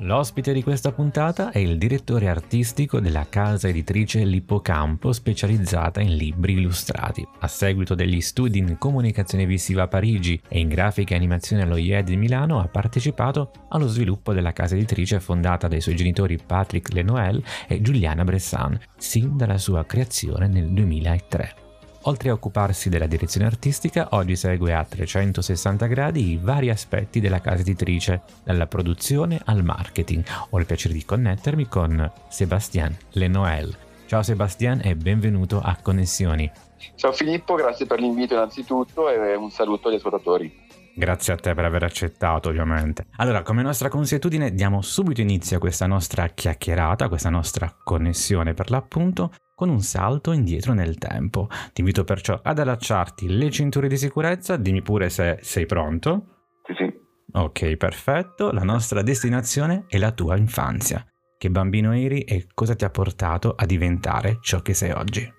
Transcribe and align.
L'ospite 0.00 0.52
di 0.52 0.62
questa 0.62 0.92
puntata 0.92 1.50
è 1.50 1.58
il 1.58 1.78
direttore 1.78 2.28
artistico 2.28 3.00
della 3.00 3.26
casa 3.30 3.68
editrice 3.68 4.24
L'Ippocampo 4.24 5.10
specializzata 5.10 6.02
in 6.02 6.16
libri 6.16 6.52
illustrati. 6.52 7.26
A 7.40 7.48
seguito 7.48 7.94
degli 7.94 8.20
studi 8.20 8.58
in 8.58 8.76
comunicazione 8.76 9.46
visiva 9.46 9.84
a 9.84 9.88
Parigi 9.88 10.38
e 10.48 10.58
in 10.58 10.68
grafica 10.68 11.14
e 11.14 11.16
animazione 11.16 11.62
allo 11.62 11.78
IED 11.78 12.08
di 12.08 12.16
Milano 12.18 12.60
ha 12.60 12.68
partecipato 12.68 13.50
allo 13.70 13.86
sviluppo 13.86 14.34
della 14.34 14.52
casa 14.52 14.74
editrice 14.74 15.18
fondata 15.18 15.66
dai 15.66 15.80
suoi 15.80 15.96
genitori 15.96 16.38
Patrick 16.44 16.92
Lenoel 16.92 17.42
e 17.66 17.80
Giuliana 17.80 18.22
Bressan, 18.22 18.78
sin 18.98 19.38
dalla 19.38 19.56
sua 19.56 19.86
creazione 19.86 20.46
nel 20.46 20.68
2003. 20.72 21.65
Oltre 22.08 22.30
a 22.30 22.34
occuparsi 22.34 22.88
della 22.88 23.06
direzione 23.06 23.46
artistica, 23.46 24.08
oggi 24.12 24.36
segue 24.36 24.72
a 24.72 24.84
360 24.84 25.86
gradi 25.86 26.30
i 26.30 26.38
vari 26.40 26.70
aspetti 26.70 27.18
della 27.18 27.40
casa 27.40 27.62
editrice, 27.62 28.22
dalla 28.44 28.68
produzione 28.68 29.40
al 29.44 29.64
marketing. 29.64 30.24
Ho 30.50 30.58
il 30.60 30.66
piacere 30.66 30.94
di 30.94 31.04
connettermi 31.04 31.66
con 31.66 32.10
Sébastien 32.28 32.96
Lenoel. 33.12 33.76
Ciao 34.06 34.22
Sébastien 34.22 34.82
e 34.84 34.94
benvenuto 34.94 35.60
a 35.60 35.76
Connessioni. 35.82 36.48
Ciao 36.94 37.10
Filippo, 37.10 37.56
grazie 37.56 37.86
per 37.86 37.98
l'invito 37.98 38.34
innanzitutto 38.34 39.10
e 39.10 39.34
un 39.34 39.50
saluto 39.50 39.88
agli 39.88 39.96
ascoltatori. 39.96 40.64
Grazie 40.94 41.32
a 41.32 41.36
te 41.36 41.54
per 41.54 41.64
aver 41.64 41.82
accettato, 41.82 42.48
ovviamente. 42.48 43.06
Allora, 43.16 43.42
come 43.42 43.62
nostra 43.62 43.88
consuetudine, 43.88 44.52
diamo 44.52 44.80
subito 44.80 45.20
inizio 45.20 45.56
a 45.56 45.60
questa 45.60 45.86
nostra 45.86 46.28
chiacchierata, 46.28 47.08
questa 47.08 47.30
nostra 47.30 47.74
connessione 47.82 48.54
per 48.54 48.70
l'appunto, 48.70 49.32
con 49.56 49.70
un 49.70 49.80
salto 49.80 50.32
indietro 50.32 50.74
nel 50.74 50.98
tempo. 50.98 51.48
Ti 51.72 51.80
invito 51.80 52.04
perciò 52.04 52.38
ad 52.40 52.58
allacciarti 52.58 53.36
le 53.36 53.50
cinture 53.50 53.88
di 53.88 53.96
sicurezza, 53.96 54.56
dimmi 54.56 54.82
pure 54.82 55.08
se 55.08 55.38
sei 55.40 55.64
pronto. 55.64 56.26
Sì, 56.64 56.74
sì. 56.74 57.04
Ok, 57.32 57.76
perfetto. 57.76 58.52
La 58.52 58.62
nostra 58.62 59.02
destinazione 59.02 59.86
è 59.88 59.96
la 59.96 60.12
tua 60.12 60.36
infanzia. 60.36 61.04
Che 61.38 61.50
bambino 61.50 61.92
eri 61.92 62.22
e 62.22 62.46
cosa 62.54 62.74
ti 62.74 62.84
ha 62.84 62.90
portato 62.90 63.54
a 63.56 63.64
diventare 63.66 64.38
ciò 64.40 64.60
che 64.60 64.74
sei 64.74 64.90
oggi? 64.92 65.34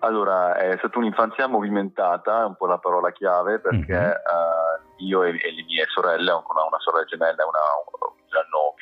Allora, 0.00 0.56
è 0.56 0.76
stata 0.78 0.98
un'infanzia 0.98 1.48
movimentata, 1.48 2.42
è 2.42 2.44
un 2.44 2.56
po' 2.56 2.66
la 2.66 2.78
parola 2.78 3.10
chiave, 3.10 3.58
perché 3.58 3.96
mm-hmm. 3.96 4.10
uh, 4.10 5.04
io 5.04 5.24
e, 5.24 5.30
e, 5.30 5.52
le 5.52 5.64
mie 5.64 5.84
sorelle, 5.88 6.30
ho 6.30 6.44
una, 6.48 6.66
una 6.66 6.78
sorella 6.78 7.04
gemella 7.04 7.42
e 7.42 7.46
una, 7.46 7.64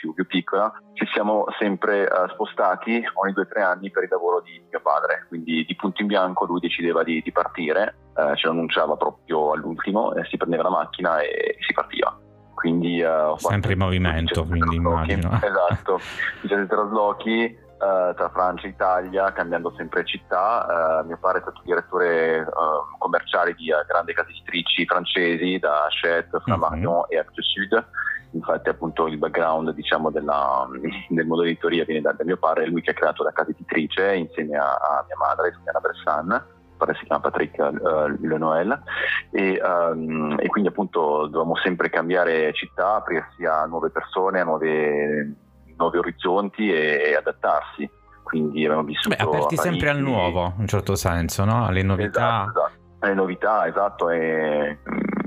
più, 0.04 0.12
più, 0.12 0.26
piccola, 0.26 0.70
ci 0.92 1.06
siamo 1.14 1.46
sempre 1.58 2.02
uh, 2.02 2.28
spostati 2.32 3.02
ogni 3.14 3.32
due 3.32 3.44
o 3.44 3.46
tre 3.46 3.62
anni 3.62 3.90
per 3.90 4.02
il 4.02 4.10
lavoro 4.10 4.42
di 4.42 4.62
mio 4.68 4.80
padre, 4.82 5.24
quindi 5.28 5.64
di 5.64 5.74
punto 5.76 6.02
in 6.02 6.08
bianco 6.08 6.44
lui 6.44 6.60
decideva 6.60 7.02
di, 7.02 7.22
di 7.22 7.32
partire, 7.32 7.96
uh, 8.14 8.34
ce 8.34 8.46
lo 8.46 8.52
annunciava 8.52 8.96
proprio 8.96 9.52
all'ultimo, 9.52 10.14
eh, 10.14 10.24
si 10.26 10.36
prendeva 10.36 10.64
la 10.64 10.70
macchina 10.70 11.20
e, 11.20 11.56
si 11.66 11.72
partiva. 11.72 12.18
Quindi, 12.54 13.04
sempre 13.36 13.72
in 13.72 13.78
movimento, 13.78 14.44
quindi 14.44 14.76
immagino. 14.76 15.28
Esatto, 15.42 16.00
17 16.42 16.66
traslochi 16.66 17.62
Uh, 17.74 18.14
tra 18.14 18.30
Francia 18.30 18.66
e 18.66 18.70
Italia, 18.70 19.32
cambiando 19.32 19.74
sempre 19.76 20.06
città. 20.06 21.02
Uh, 21.02 21.06
mio 21.06 21.18
padre 21.18 21.40
è 21.40 21.42
stato 21.42 21.60
direttore 21.64 22.40
uh, 22.40 22.96
commerciale 22.96 23.52
di 23.52 23.66
grandi 23.86 24.14
case 24.14 24.30
editrici 24.30 24.86
francesi, 24.86 25.58
da 25.58 25.84
Hachette, 25.84 26.40
Flammarion 26.44 26.94
mm-hmm. 26.94 27.10
e 27.10 27.18
Actes 27.18 27.44
Sud. 27.44 27.86
Infatti, 28.34 28.68
appunto, 28.68 29.06
il 29.06 29.18
background 29.18 29.70
diciamo, 29.72 30.10
della, 30.10 30.68
del 31.08 31.26
mondo 31.26 31.44
editoria 31.44 31.84
viene 31.84 32.00
da, 32.00 32.12
da, 32.12 32.24
mio 32.24 32.36
padre, 32.36 32.64
è 32.64 32.66
lui 32.66 32.82
che 32.82 32.90
ha 32.90 32.94
creato 32.94 33.22
la 33.22 33.32
casa 33.32 33.50
editrice 33.50 34.14
insieme 34.14 34.56
a, 34.56 34.74
a 34.74 35.04
mia 35.06 35.16
madre, 35.16 35.52
Giuliana 35.52 35.80
Bressan 35.80 36.52
padre 36.76 36.96
si 36.98 37.04
chiama 37.04 37.22
Patrick 37.22 37.56
uh, 37.58 38.26
Lenoel 38.26 38.82
e, 39.30 39.60
um, 39.62 40.36
e, 40.38 40.48
quindi 40.48 40.68
appunto 40.68 41.26
dovevamo 41.26 41.56
sempre 41.56 41.88
cambiare 41.88 42.52
città, 42.52 42.96
aprirsi 42.96 43.44
a 43.44 43.64
nuove 43.64 43.90
persone, 43.90 44.40
a 44.40 44.44
nuove 44.44 45.34
nuovi 45.76 45.98
orizzonti 45.98 46.72
e, 46.72 47.02
e 47.06 47.14
adattarsi. 47.14 47.88
Quindi 48.22 48.64
abbiamo 48.64 48.84
vissuto. 48.84 49.14
Beh, 49.14 49.22
aperti 49.22 49.56
sempre 49.56 49.90
al 49.90 49.98
nuovo, 49.98 50.52
in 50.56 50.60
un 50.60 50.66
certo 50.66 50.94
senso, 50.94 51.44
no? 51.44 51.66
alle 51.66 51.82
novità. 51.82 52.42
Esatto, 52.42 52.58
esatto. 52.58 52.82
Alle 53.00 53.14
novità, 53.14 53.66
esatto, 53.66 54.10
e, 54.10 54.78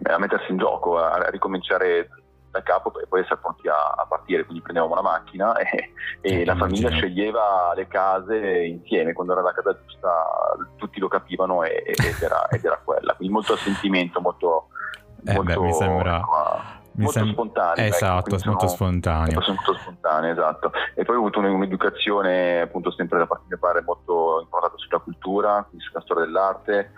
e, 0.04 0.12
a 0.12 0.18
mettersi 0.18 0.52
in 0.52 0.58
gioco, 0.58 0.98
a 0.98 1.30
ricominciare 1.30 2.10
da 2.58 2.64
capo 2.64 2.98
e 3.00 3.08
poi 3.08 3.22
essere 3.22 3.38
pronti 3.38 3.68
a, 3.68 3.94
a, 3.96 4.06
partire. 4.08 4.44
Quindi 4.44 4.62
prendevamo 4.62 4.94
una 4.94 5.02
macchina 5.02 5.56
e, 5.60 5.92
e 6.22 6.46
la 6.46 6.56
famiglia 6.56 6.90
sceglieva 6.90 7.74
le 7.76 7.88
case 7.88 8.66
insieme. 8.66 9.14
Quando 9.14 9.34
era 9.34 9.42
la 9.42 9.54
casa 9.54 9.78
giusta, 9.86 10.10
tutti 10.76 11.00
lo 11.00 11.08
capivano 11.08 11.64
e, 11.64 11.84
ed, 11.86 12.22
era, 12.22 12.48
ed, 12.48 12.64
era, 12.64 12.80
quella. 12.84 13.14
Quindi 13.14 13.34
molto 13.34 13.56
sentimento, 13.56 14.20
molto. 14.20 14.68
Eh 15.26 15.34
molto 15.34 15.60
beh, 15.60 15.66
mi 15.66 15.74
sembra. 15.74 16.18
Uh, 16.18 17.02
molto 17.02 17.20
sem- 17.20 17.32
spontaneo. 17.32 17.86
Esatto, 17.86 18.36
ecco, 18.36 18.50
molto 18.50 18.68
spontaneo. 18.68 19.44
Molto 19.56 19.74
spontaneo, 19.76 20.32
esatto. 20.32 20.72
E 20.96 21.04
poi 21.04 21.16
ho 21.16 21.20
avuto 21.20 21.40
un'educazione, 21.40 22.62
appunto, 22.62 22.92
sempre 22.92 23.20
da 23.20 23.28
parte 23.28 23.44
di 23.44 23.50
mio 23.50 23.60
padre, 23.60 23.84
molto 23.84 24.42
importata 24.42 24.74
sulla 24.78 25.00
cultura, 25.00 25.66
quindi 25.68 25.86
sulla 25.86 26.02
storia 26.02 26.26
dell'arte. 26.26 26.92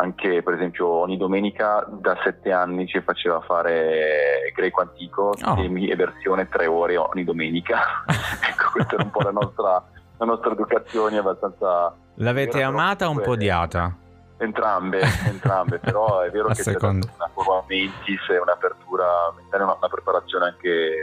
Anche, 0.00 0.42
per 0.44 0.54
esempio, 0.54 0.86
ogni 0.86 1.16
domenica 1.16 1.84
da 1.90 2.16
sette 2.22 2.52
anni 2.52 2.86
ci 2.86 3.00
faceva 3.00 3.40
fare 3.40 4.52
greco 4.54 4.80
antico, 4.80 5.32
oh. 5.42 5.54
temi 5.54 5.88
e 5.88 5.96
versione 5.96 6.48
tre 6.48 6.66
ore 6.66 6.96
ogni 6.96 7.24
domenica. 7.24 8.04
ecco, 8.06 8.70
questa 8.72 8.94
era 8.94 9.02
un 9.02 9.10
po' 9.10 9.22
la 9.22 9.32
nostra, 9.32 9.84
la 10.18 10.24
nostra 10.24 10.52
educazione 10.52 11.18
abbastanza... 11.18 11.92
L'avete 12.14 12.62
amata 12.62 13.08
o 13.08 13.10
un 13.10 13.20
po' 13.20 13.32
odiata? 13.32 13.92
Entrambe, 14.36 15.00
entrambe, 15.26 15.78
però 15.82 16.20
è 16.20 16.30
vero 16.30 16.46
che 16.48 16.62
seconda. 16.62 17.04
c'è 17.04 17.12
una 17.16 17.30
curva 17.34 17.64
mentis 17.66 18.20
e 18.30 18.38
un'apertura 18.38 19.32
mentale, 19.34 19.64
una, 19.64 19.74
una 19.78 19.88
preparazione 19.88 20.44
anche 20.44 20.94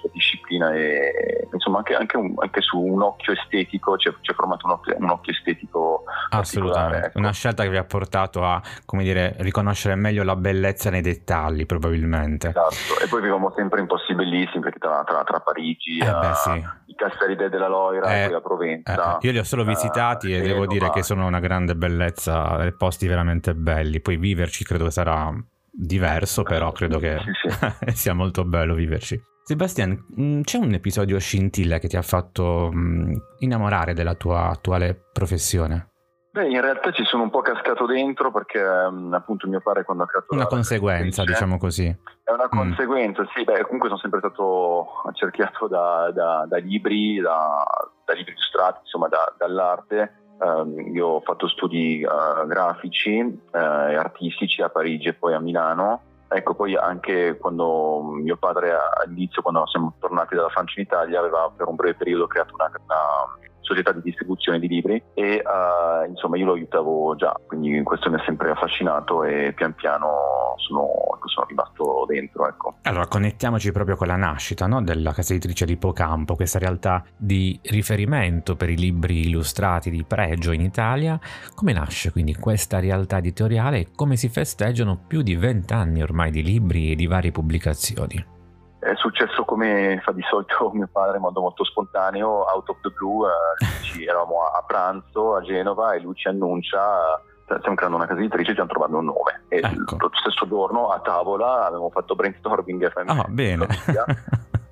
sulla 0.00 0.12
disciplina 0.12 0.74
e 0.74 1.48
insomma 1.52 1.78
anche, 1.78 1.94
anche, 1.94 2.16
un, 2.16 2.34
anche 2.38 2.60
su 2.60 2.78
un 2.78 3.02
occhio 3.02 3.32
estetico, 3.32 3.96
ci 3.96 4.08
è 4.08 4.34
formato 4.34 4.66
un 4.66 4.72
occhio, 4.72 4.96
un 4.98 5.10
occhio 5.10 5.32
estetico 5.32 6.04
Assolutamente, 6.30 7.06
ecco. 7.08 7.18
una 7.18 7.32
scelta 7.32 7.62
che 7.62 7.70
vi 7.70 7.76
ha 7.76 7.84
portato 7.84 8.44
a, 8.44 8.60
come 8.84 9.02
dire, 9.02 9.34
riconoscere 9.38 9.94
meglio 9.94 10.22
la 10.22 10.36
bellezza 10.36 10.90
nei 10.90 11.02
dettagli 11.02 11.66
probabilmente. 11.66 12.48
Esatto, 12.48 13.02
e 13.02 13.08
poi 13.08 13.20
viviamo 13.20 13.52
sempre 13.56 13.80
in 13.80 13.86
posti 13.86 14.14
bellissimi 14.14 14.62
perché 14.62 14.78
tra, 14.78 15.02
tra, 15.04 15.22
tra 15.24 15.40
Parigi, 15.40 15.98
eh 15.98 16.12
beh, 16.12 16.34
sì. 16.34 16.64
i 16.86 16.94
Castelli 16.94 17.36
della 17.36 17.68
Loira, 17.68 18.22
eh, 18.22 18.24
poi 18.24 18.32
la 18.32 18.40
Provenza. 18.40 19.18
Eh, 19.18 19.26
io 19.26 19.32
li 19.32 19.38
ho 19.38 19.44
solo 19.44 19.64
visitati 19.64 20.34
e 20.34 20.40
devo 20.40 20.66
dire 20.66 20.90
che 20.90 21.02
sono 21.02 21.26
una 21.26 21.40
grande 21.40 21.74
bellezza 21.74 22.58
posti 22.76 23.06
veramente 23.06 23.54
belli. 23.54 24.00
Poi 24.00 24.16
viverci 24.16 24.64
credo 24.64 24.88
sarà 24.90 25.32
diverso, 25.72 26.42
però 26.42 26.72
credo 26.72 26.98
che 26.98 27.18
sì, 27.18 27.48
sì. 27.48 27.92
sia 27.96 28.14
molto 28.14 28.44
bello 28.44 28.74
viverci. 28.74 29.29
Sebastian, 29.50 30.06
mm, 30.16 30.42
c'è 30.42 30.58
un 30.58 30.74
episodio 30.74 31.18
scintilla 31.18 31.78
che 31.78 31.88
ti 31.88 31.96
ha 31.96 32.02
fatto 32.02 32.70
mm, 32.72 33.14
innamorare 33.40 33.94
della 33.94 34.14
tua 34.14 34.48
attuale 34.48 35.08
professione? 35.12 35.88
Beh, 36.30 36.46
in 36.46 36.60
realtà 36.60 36.92
ci 36.92 37.02
sono 37.04 37.24
un 37.24 37.30
po' 37.30 37.40
cascato 37.40 37.84
dentro 37.84 38.30
perché 38.30 38.62
um, 38.62 39.12
appunto 39.12 39.48
mio 39.48 39.60
padre 39.60 39.82
quando 39.82 40.04
ha 40.04 40.06
creato... 40.06 40.32
Una 40.34 40.46
conseguenza, 40.46 41.24
diciamo 41.24 41.58
così. 41.58 41.86
È 41.88 42.30
una 42.30 42.44
mm. 42.44 42.56
conseguenza, 42.56 43.28
sì, 43.34 43.42
beh, 43.42 43.62
comunque 43.62 43.88
sono 43.88 43.98
sempre 43.98 44.20
stato 44.20 44.86
accerchiato 45.04 45.66
da, 45.66 46.12
da, 46.14 46.46
da 46.48 46.58
libri, 46.58 47.18
da, 47.18 47.64
da, 48.04 48.12
libri 48.12 48.30
illustrati, 48.30 48.78
insomma 48.84 49.08
da, 49.08 49.34
dall'arte 49.36 50.14
Uh, 50.40 50.90
io 50.94 51.06
ho 51.06 51.20
fatto 51.20 51.46
studi 51.48 52.02
uh, 52.02 52.46
grafici 52.46 53.18
uh, 53.20 53.50
e 53.52 53.94
artistici 53.94 54.62
a 54.62 54.70
Parigi 54.70 55.08
e 55.08 55.12
poi 55.12 55.34
a 55.34 55.38
Milano. 55.38 56.00
Ecco, 56.32 56.54
poi 56.54 56.76
anche 56.76 57.36
quando 57.38 58.02
mio 58.02 58.36
padre 58.36 58.72
all'inizio, 59.02 59.42
quando 59.42 59.66
siamo 59.66 59.94
tornati 59.98 60.36
dalla 60.36 60.48
Francia 60.48 60.78
in 60.78 60.86
Italia, 60.86 61.18
aveva 61.18 61.50
per 61.56 61.66
un 61.66 61.74
breve 61.74 61.96
periodo 61.96 62.28
creato 62.28 62.54
una, 62.54 62.70
una 62.84 63.49
società 63.70 63.92
di 63.92 64.00
distribuzione 64.02 64.58
di 64.58 64.66
libri 64.66 65.00
e 65.14 65.42
uh, 65.44 66.08
insomma 66.08 66.36
io 66.36 66.46
lo 66.46 66.52
aiutavo 66.54 67.14
già, 67.14 67.32
quindi 67.46 67.80
questo 67.82 68.10
mi 68.10 68.16
ha 68.16 68.22
sempre 68.24 68.50
affascinato 68.50 69.22
e 69.22 69.52
pian 69.54 69.74
piano 69.74 70.54
sono, 70.56 70.88
sono 71.26 71.46
rimasto 71.46 72.04
dentro. 72.08 72.48
Ecco. 72.48 72.74
Allora 72.82 73.06
connettiamoci 73.06 73.70
proprio 73.70 73.96
con 73.96 74.08
la 74.08 74.16
nascita 74.16 74.66
no? 74.66 74.82
della 74.82 75.12
casa 75.12 75.32
editrice 75.32 75.64
di 75.64 75.76
Pocampo, 75.76 76.34
questa 76.34 76.58
realtà 76.58 77.04
di 77.16 77.58
riferimento 77.64 78.56
per 78.56 78.70
i 78.70 78.76
libri 78.76 79.28
illustrati 79.28 79.90
di 79.90 80.04
pregio 80.04 80.50
in 80.50 80.62
Italia. 80.62 81.18
Come 81.54 81.72
nasce 81.72 82.10
quindi 82.10 82.34
questa 82.34 82.80
realtà 82.80 83.18
editoriale 83.18 83.78
e 83.78 83.86
come 83.94 84.16
si 84.16 84.28
festeggiano 84.28 84.98
più 85.06 85.22
di 85.22 85.36
vent'anni 85.36 86.02
ormai 86.02 86.30
di 86.30 86.42
libri 86.42 86.90
e 86.90 86.94
di 86.96 87.06
varie 87.06 87.30
pubblicazioni? 87.30 88.38
È 88.80 88.94
successo 88.96 89.44
come 89.44 90.00
fa 90.02 90.12
di 90.12 90.22
solito 90.22 90.70
mio 90.74 90.88
padre 90.90 91.16
in 91.16 91.22
modo 91.22 91.40
molto 91.40 91.64
spontaneo, 91.64 92.46
out 92.52 92.68
of 92.68 92.80
the 92.80 92.90
blue, 92.90 93.28
eh, 93.28 94.02
eravamo 94.08 94.44
a 94.44 94.64
pranzo 94.66 95.36
a 95.36 95.42
Genova 95.42 95.92
e 95.92 96.00
lui 96.00 96.14
ci 96.14 96.28
annuncia 96.28 97.22
stiamo 97.58 97.74
creando 97.74 97.96
una 97.96 98.06
casa 98.06 98.20
editrice 98.20 98.52
e 98.52 98.54
ci 98.54 98.60
hanno 98.60 98.68
trovato 98.68 98.96
un 98.96 99.04
nome. 99.06 99.42
E 99.48 99.58
ecco. 99.58 99.96
lo 99.98 100.10
stesso 100.12 100.46
giorno 100.46 100.88
a 100.90 101.00
tavola 101.00 101.66
abbiamo 101.66 101.90
fatto 101.90 102.14
brainstorming 102.14 102.92
ah, 103.06 103.26
bene. 103.28 103.66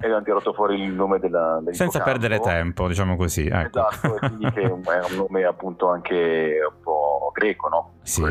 e 0.00 0.06
abbiamo 0.06 0.22
tirato 0.22 0.52
fuori 0.52 0.80
il 0.80 0.92
nome 0.92 1.18
della, 1.18 1.58
del 1.60 1.74
senza 1.74 2.00
perdere 2.00 2.38
tempo 2.38 2.86
diciamo 2.86 3.16
così 3.16 3.48
ecco. 3.48 3.80
esatto 3.80 4.14
e 4.14 4.18
quindi 4.20 4.50
che 4.52 4.60
è 4.60 4.70
un 4.70 4.82
nome 5.16 5.44
appunto 5.44 5.90
anche 5.90 6.60
un 6.70 6.80
po' 6.80 7.32
greco 7.34 7.66
no? 7.68 7.92
Sì. 8.02 8.22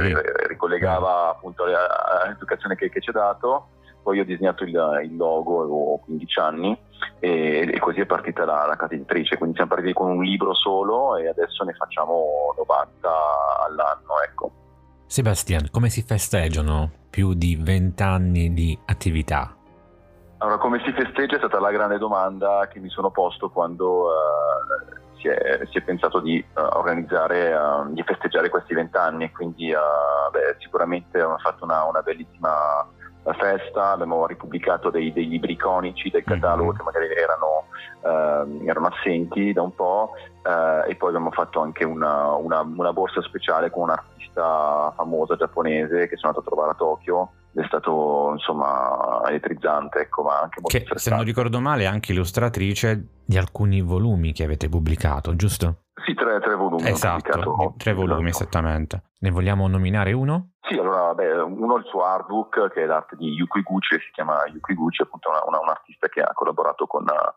ricollegava 0.47 1.31
appunto 1.31 1.63
all'educazione 1.63 2.75
che, 2.75 2.89
che 2.89 3.01
ci 3.01 3.09
ha 3.09 3.13
dato 3.13 3.67
poi 4.07 4.21
ho 4.21 4.23
disegnato 4.23 4.63
il, 4.63 5.01
il 5.03 5.17
logo, 5.17 5.59
avevo 5.59 5.99
15 6.05 6.39
anni 6.39 6.77
e, 7.19 7.69
e 7.69 7.77
così 7.79 7.99
è 7.99 8.05
partita 8.05 8.45
la, 8.45 8.65
la, 8.65 8.77
casa 8.77 8.93
editrice, 8.93 9.35
quindi 9.35 9.57
siamo 9.57 9.71
partiti 9.71 9.91
con 9.91 10.11
un 10.11 10.23
libro 10.23 10.55
solo 10.55 11.17
e 11.17 11.27
adesso 11.27 11.65
ne 11.65 11.73
facciamo 11.73 12.53
90 12.55 13.09
all'anno. 13.65 14.21
Ecco. 14.25 14.51
Sebastian, 15.07 15.67
come 15.71 15.89
si 15.89 16.03
festeggiano 16.03 16.89
più 17.09 17.33
di 17.33 17.57
20 17.57 18.01
anni 18.01 18.53
di 18.53 18.79
attività? 18.85 19.53
Allora, 20.37 20.57
come 20.57 20.81
si 20.85 20.93
festeggia 20.93 21.35
è 21.35 21.39
stata 21.39 21.59
la 21.59 21.71
grande 21.71 21.97
domanda 21.97 22.65
che 22.71 22.79
mi 22.79 22.87
sono 22.87 23.11
posto 23.11 23.49
quando 23.49 24.03
uh, 24.03 25.17
si, 25.19 25.27
è, 25.27 25.67
si, 25.69 25.79
è, 25.79 25.81
pensato 25.81 26.21
di 26.21 26.41
uh, 26.55 26.77
organizzare, 26.77 27.53
uh, 27.53 27.91
di 27.91 28.03
festeggiare 28.03 28.47
questi 28.47 28.73
vent'anni. 28.73 29.31
Quindi 29.33 29.67
beh, 29.67 30.55
sicuramente 30.59 31.17
abbiamo 31.17 31.39
fatto 31.39 31.65
una, 31.65 31.83
una 31.83 32.01
bellissima 32.01 32.87
la 33.27 33.33
festa, 33.33 33.91
abbiamo 33.91 34.25
ripubblicato 34.25 34.89
dei, 34.89 35.11
dei 35.11 35.27
libri 35.27 35.51
iconici 35.51 36.09
del 36.09 36.23
catalogo 36.23 36.69
mm-hmm. 36.69 36.77
che 36.77 36.83
magari 36.83 37.07
erano, 37.13 37.65
eh, 38.03 38.65
erano, 38.69 38.87
assenti 38.87 39.51
da 39.51 39.63
un 39.63 39.75
po' 39.75 40.13
eh, 40.43 40.91
e 40.91 40.95
poi 40.95 41.09
abbiamo 41.09 41.31
fatto 41.31 41.59
anche 41.59 41.83
una, 41.83 42.35
una, 42.35 42.61
una 42.61 42.93
borsa 42.93 43.21
speciale 43.21 43.69
con 43.69 43.83
un 43.83 43.89
artista 43.89 44.93
famosa 44.95 45.35
giapponese 45.35 46.07
che 46.07 46.15
sono 46.15 46.31
andato 46.31 46.39
a 46.39 46.43
trovare 46.49 46.71
a 46.71 46.75
Tokyo 46.75 47.31
è 47.61 47.65
stato 47.65 48.31
insomma 48.33 49.21
elettrizzante, 49.27 49.99
ecco, 49.99 50.23
ma 50.23 50.41
anche 50.41 50.61
molto 50.61 50.77
Che 50.77 50.99
se 50.99 51.09
non 51.09 51.23
ricordo 51.23 51.59
male 51.59 51.83
è 51.83 51.87
anche 51.87 52.11
illustratrice 52.11 53.21
di 53.25 53.37
alcuni 53.37 53.81
volumi 53.81 54.31
che 54.31 54.43
avete 54.43 54.69
pubblicato, 54.69 55.35
giusto? 55.35 55.85
Sì, 56.05 56.13
tre, 56.13 56.39
tre 56.39 56.55
volumi. 56.55 56.87
Esatto, 56.87 57.73
tre 57.77 57.93
volumi 57.93 58.29
esatto. 58.29 58.43
esattamente. 58.43 59.03
Ne 59.19 59.31
vogliamo 59.31 59.67
nominare 59.67 60.13
uno? 60.13 60.51
Sì, 60.61 60.77
allora, 60.77 61.15
beh, 61.15 61.41
uno 61.41 61.77
è 61.77 61.79
il 61.79 61.85
suo 61.85 62.03
artbook, 62.03 62.71
che 62.71 62.83
è 62.83 62.85
l'arte 62.85 63.15
di 63.15 63.31
Yukui 63.31 63.63
Gucci, 63.63 63.97
si 63.99 64.11
chiama 64.11 64.45
Yukui 64.53 64.75
Gucci, 64.75 65.01
appunto 65.01 65.29
una, 65.29 65.41
una, 65.47 65.59
un 65.59 65.69
artista 65.69 66.07
che 66.09 66.21
ha 66.21 66.31
collaborato 66.33 66.85
con, 66.85 67.03
uh, 67.03 67.33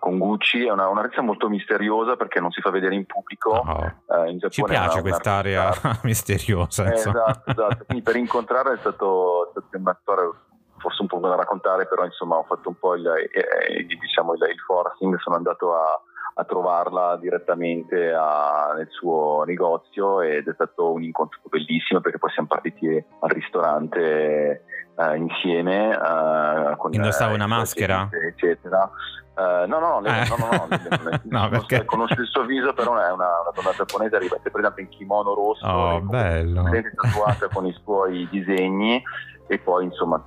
con 0.00 0.18
Gucci, 0.18 0.66
è 0.66 0.70
una, 0.70 0.88
un'artista 0.88 1.22
molto 1.22 1.48
misteriosa 1.48 2.16
perché 2.16 2.40
non 2.40 2.50
si 2.50 2.60
fa 2.60 2.70
vedere 2.70 2.94
in 2.94 3.06
pubblico. 3.06 3.50
Oh. 3.50 3.94
Uh, 4.06 4.24
in 4.24 4.38
Ci 4.50 4.62
piace 4.62 5.00
quest'area 5.00 5.72
misteriosa. 6.02 6.90
Eh, 6.90 6.94
esatto, 6.94 7.50
esatto. 7.50 7.84
Quindi 7.86 8.02
per 8.02 8.16
incontrarla 8.16 8.74
è 8.74 8.78
stato, 8.78 9.48
è 9.48 9.50
stato 9.52 9.76
una 9.76 9.96
storia 10.00 10.30
forse 10.78 11.02
un 11.02 11.08
po' 11.08 11.18
da 11.18 11.36
raccontare, 11.36 11.86
però 11.86 12.04
insomma 12.04 12.36
ho 12.36 12.44
fatto 12.44 12.68
un 12.68 12.78
po' 12.78 12.94
il, 12.94 13.06
eh, 13.06 13.30
eh 13.32 13.84
diciamo 13.84 14.34
il, 14.34 14.42
il 14.50 14.58
forcing, 14.58 15.18
sono 15.18 15.36
andato 15.36 15.74
a 15.74 16.00
a 16.36 16.44
trovarla 16.44 17.16
direttamente 17.16 18.12
a, 18.12 18.72
nel 18.76 18.88
suo 18.90 19.44
negozio 19.46 20.20
ed 20.20 20.48
è 20.48 20.52
stato 20.54 20.92
un 20.92 21.02
incontro 21.02 21.40
bellissimo 21.48 22.00
perché 22.00 22.18
poi 22.18 22.30
siamo 22.32 22.48
partiti 22.48 22.88
al 22.88 23.30
ristorante 23.30 24.64
uh, 24.96 25.14
insieme. 25.14 25.94
Uh, 25.94 26.76
con, 26.76 26.92
Indossava 26.92 27.32
uh, 27.32 27.34
una 27.34 27.46
maschera? 27.46 28.08
Eccetera. 28.10 28.90
Uh, 29.36 29.66
no, 29.68 29.78
no, 29.80 30.00
lei, 30.00 30.22
eh. 30.22 30.28
no, 30.28 30.36
no, 30.36 30.48
no, 30.50 30.68
no, 30.68 31.20
no 31.24 31.48
perché... 31.50 31.84
con 31.84 32.00
lo 32.00 32.06
stesso 32.06 32.44
viso, 32.44 32.72
però 32.72 32.96
è 32.96 33.10
una, 33.10 33.40
una 33.40 33.50
donna 33.54 33.72
giapponese, 33.72 34.16
arriva 34.16 34.36
per 34.40 34.52
esempio 34.56 34.82
in 34.84 34.88
kimono 34.90 35.34
rosso, 35.34 35.66
oh, 35.66 36.00
bello. 36.00 36.64
tatuata 37.00 37.48
con 37.52 37.66
i 37.66 37.76
suoi 37.82 38.28
disegni 38.30 39.02
e 39.46 39.58
poi 39.58 39.84
insomma 39.84 40.22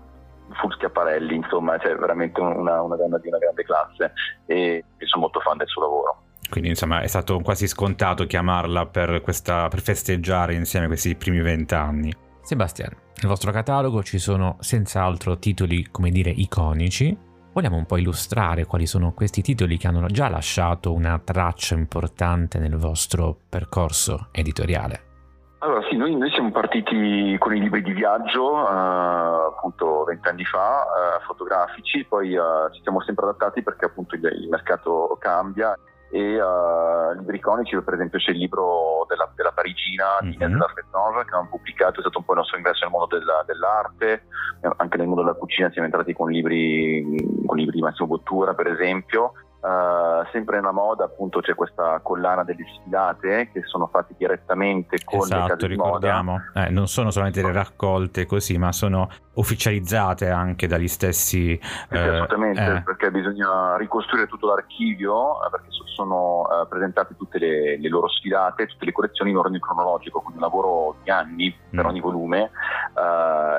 full 0.54 0.72
schiaparelli, 0.72 1.36
insomma, 1.36 1.78
cioè 1.78 1.96
veramente 1.96 2.40
una, 2.40 2.82
una 2.82 2.96
donna 2.96 3.18
di 3.18 3.28
una 3.28 3.38
grande 3.38 3.64
classe 3.64 4.14
e, 4.46 4.84
e 4.98 5.06
sono 5.06 5.24
molto 5.24 5.40
fan 5.40 5.58
del 5.58 5.68
suo 5.68 5.82
lavoro. 5.82 6.22
Quindi 6.50 6.70
insomma 6.70 7.02
è 7.02 7.08
stato 7.08 7.40
quasi 7.40 7.68
scontato 7.68 8.26
chiamarla 8.26 8.86
per, 8.86 9.22
questa, 9.22 9.68
per 9.68 9.82
festeggiare 9.82 10.54
insieme 10.54 10.88
questi 10.88 11.16
primi 11.16 11.42
vent'anni. 11.42 12.14
Sebastiano, 12.42 12.96
nel 13.18 13.28
vostro 13.28 13.52
catalogo 13.52 14.02
ci 14.04 14.20
sono 14.20 14.56
senz'altro 14.60 15.38
titoli, 15.38 15.88
come 15.92 16.10
dire, 16.10 16.30
iconici. 16.30 17.26
Vogliamo 17.52 17.76
un 17.76 17.86
po' 17.86 17.98
illustrare 17.98 18.66
quali 18.66 18.86
sono 18.86 19.14
questi 19.14 19.42
titoli 19.42 19.78
che 19.78 19.88
hanno 19.88 20.06
già 20.08 20.30
lasciato 20.30 20.94
una 20.94 21.20
traccia 21.20 21.76
importante 21.76 22.60
nel 22.60 22.78
vostro 22.78 23.36
percorso 23.50 24.30
editoriale? 24.32 25.07
Allora 25.60 25.82
sì, 25.90 25.96
noi, 25.96 26.16
noi, 26.16 26.30
siamo 26.30 26.52
partiti 26.52 27.36
con 27.40 27.56
i 27.56 27.60
libri 27.60 27.82
di 27.82 27.92
viaggio 27.92 28.54
uh, 28.54 29.48
appunto 29.48 30.04
vent'anni 30.04 30.46
fa, 30.46 30.84
uh, 30.84 31.24
fotografici, 31.26 32.06
poi 32.06 32.36
uh, 32.36 32.70
ci 32.72 32.82
siamo 32.84 33.02
sempre 33.02 33.26
adattati 33.26 33.64
perché 33.64 33.86
appunto 33.86 34.14
il, 34.14 34.24
il 34.24 34.50
mercato 34.50 35.18
cambia 35.20 35.76
e 36.10 36.40
libri 37.18 37.38
iconici, 37.38 37.82
per 37.82 37.96
esempio 37.96 38.20
c'è 38.20 38.32
il 38.32 38.38
libro 38.38 39.06
della, 39.10 39.30
della 39.36 39.52
Parigina 39.52 40.06
di 40.22 40.38
mm-hmm. 40.38 40.52
della 40.52 40.72
Fetnova 40.74 41.24
che 41.24 41.30
abbiamo 41.34 41.50
pubblicato, 41.50 41.98
è 41.98 42.02
stato 42.02 42.20
un 42.20 42.24
po' 42.24 42.32
il 42.34 42.38
nostro 42.38 42.58
ingresso 42.58 42.84
nel 42.84 42.92
mondo 42.92 43.18
della, 43.18 43.44
dell'arte, 43.46 44.24
anche 44.78 44.98
nel 44.98 45.08
mondo 45.08 45.24
della 45.24 45.36
cucina 45.36 45.70
siamo 45.72 45.88
entrati 45.88 46.14
con 46.14 46.30
libri, 46.32 47.04
con 47.46 47.58
libri 47.58 47.76
di 47.76 47.82
Massimo 47.82 48.08
Bottura 48.08 48.54
per 48.54 48.68
esempio, 48.68 49.34
Uh, 49.68 50.26
sempre 50.32 50.56
nella 50.56 50.72
moda 50.72 51.04
appunto 51.04 51.42
c'è 51.42 51.54
questa 51.54 52.00
collana 52.02 52.46
delle 52.46 52.64
sfilate 52.74 53.50
che 53.52 53.64
sono 53.66 53.88
fatte 53.88 54.14
direttamente 54.18 54.98
con 55.04 55.24
esatto, 55.24 55.56
le 55.60 55.68
ricordiamo. 55.68 56.40
Eh, 56.54 56.70
non 56.70 56.88
sono 56.88 57.12
solamente 57.12 57.42
le 57.42 57.52
raccolte 57.52 58.26
così 58.26 58.58
ma 58.58 58.72
sono 58.72 59.10
ufficializzate 59.34 60.30
anche 60.30 60.68
dagli 60.68 60.88
stessi 60.88 61.60
sì, 61.60 61.60
eh, 61.90 62.00
assolutamente 62.00 62.76
eh. 62.76 62.82
perché 62.82 63.12
bisogna 63.12 63.76
ricostruire 63.76 64.28
tutto 64.28 64.48
l'archivio 64.48 65.46
eh, 65.46 65.50
perché 65.50 65.68
sono 65.94 66.48
presentate 66.70 67.16
tutte 67.18 67.38
le, 67.38 67.78
le, 67.78 67.90
loro 67.90 68.08
sfilate 68.08 68.68
tutte 68.68 68.86
le 68.86 68.92
collezioni 68.94 69.32
in 69.32 69.38
ordine 69.38 69.60
cronologico 69.60 70.20
quindi 70.20 70.38
un 70.38 70.48
lavoro 70.48 70.96
di 71.04 71.10
anni 71.10 71.54
per 71.72 71.84
mm. 71.84 71.88
ogni 71.88 72.00
volume 72.00 72.52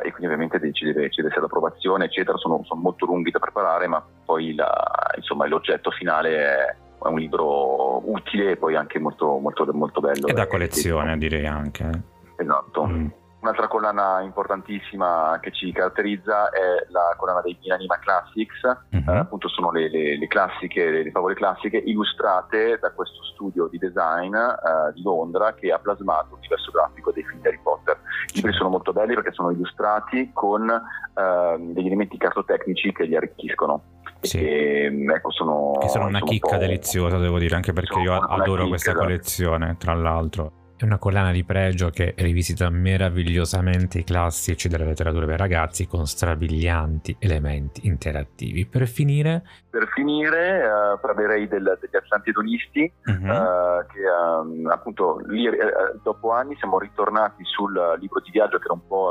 e 0.05 0.11
quindi 0.13 0.27
ovviamente 0.27 0.73
ci 0.73 0.85
deve, 0.85 1.11
ci 1.11 1.17
deve 1.17 1.29
essere 1.29 1.43
l'approvazione 1.43 2.07
eccetera 2.07 2.39
sono, 2.39 2.63
sono 2.65 2.81
molto 2.81 3.05
lunghi 3.05 3.33
da 3.33 3.41
preparare 3.41 3.89
ma 3.89 4.03
poi 4.29 4.55
la, 4.55 4.71
insomma, 5.17 5.47
l'oggetto 5.47 5.91
finale 5.91 6.37
è, 6.37 6.67
è, 7.03 7.09
un 7.09 7.19
libro 7.19 8.07
utile 8.11 8.51
e 8.51 8.57
poi 8.59 8.77
anche 8.77 8.99
molto, 8.99 9.39
molto, 9.39 9.67
molto 9.73 10.01
bello. 10.01 10.27
E 10.27 10.35
da 10.35 10.47
collezione 10.47 11.17
direi 11.17 11.47
anche. 11.47 11.91
Esatto. 12.37 12.87
Mm. 12.87 13.07
Un'altra 13.41 13.69
collana 13.69 14.21
importantissima 14.21 15.39
che 15.41 15.53
ci 15.53 15.73
caratterizza 15.73 16.51
è 16.51 16.85
la 16.91 17.15
collana 17.17 17.41
dei 17.41 17.57
Pinanima 17.57 17.99
Classics, 18.01 18.61
mm-hmm. 18.95 19.09
eh, 19.09 19.17
appunto 19.17 19.49
sono 19.49 19.71
le, 19.71 19.89
le, 19.89 20.19
le, 20.19 20.27
classiche, 20.27 20.91
le, 20.91 21.03
le, 21.05 21.11
favole 21.11 21.35
classiche 21.35 21.79
illustrate 21.79 22.79
da 22.81 22.91
questo 22.91 23.23
studio 23.33 23.69
di 23.69 23.79
design 23.79 24.35
eh, 24.35 24.93
di 24.93 25.03
Londra 25.03 25.55
che 25.55 25.71
ha 25.73 25.79
plasmato 25.79 26.35
l'universo 26.35 26.73
grafico 26.73 27.13
dei 27.13 27.25
film 27.25 27.41
di 27.41 27.47
Harry 27.47 27.61
Potter. 27.63 27.99
I 28.33 28.35
libri 28.35 28.53
sono 28.53 28.71
molto 28.71 28.93
belli 28.93 29.15
perché 29.15 29.33
sono 29.33 29.51
illustrati 29.53 30.31
con 30.35 30.69
eh, 30.69 31.57
degli 31.59 31.87
elementi 31.87 32.19
cartotecnici 32.19 32.93
che 32.93 33.05
li 33.05 33.17
arricchiscono. 33.17 33.83
Sì. 34.21 34.39
E, 34.39 35.07
ecco, 35.15 35.31
sono, 35.31 35.77
che 35.81 35.89
sono 35.89 36.07
una 36.07 36.21
chicca 36.21 36.55
un 36.55 36.61
deliziosa, 36.61 37.19
devo 37.19 37.39
dire, 37.39 37.55
anche 37.55 37.73
perché 37.73 38.01
io 38.01 38.15
adoro 38.15 38.67
questa 38.69 38.91
esatto. 38.91 39.05
collezione, 39.05 39.77
tra 39.79 39.95
l'altro. 39.95 40.53
È 40.79 40.85
una 40.85 40.99
collana 40.99 41.33
di 41.33 41.43
pregio 41.43 41.91
che 41.91 42.15
rivisita 42.17 42.71
meravigliosamente 42.71 43.99
i 43.99 44.05
classici 44.05 44.69
della 44.69 44.85
letteratura 44.85 45.27
per 45.27 45.37
ragazzi 45.37 45.89
con 45.89 46.07
strabilianti 46.07 47.17
elementi 47.19 47.89
interattivi. 47.89 48.65
Per 48.65 48.87
finire... 48.87 49.43
Per 49.69 49.89
finire 49.93 50.61
uh, 50.61 51.01
parlerei 51.01 51.49
del, 51.49 51.77
degli 51.81 51.97
Atlanti 51.97 52.31
Edonisti, 52.31 52.93
uh-huh. 53.07 53.13
uh, 53.13 53.87
che 53.89 54.05
um, 54.09 54.69
appunto 54.71 55.19
lì, 55.27 55.49
uh, 55.49 55.55
dopo 56.01 56.31
anni 56.31 56.55
siamo 56.59 56.79
ritornati 56.79 57.43
sul 57.45 57.73
libro 57.99 58.21
di 58.21 58.31
viaggio 58.31 58.59
che 58.59 58.65
era 58.67 58.75
un 58.75 58.87
po' 58.87 59.11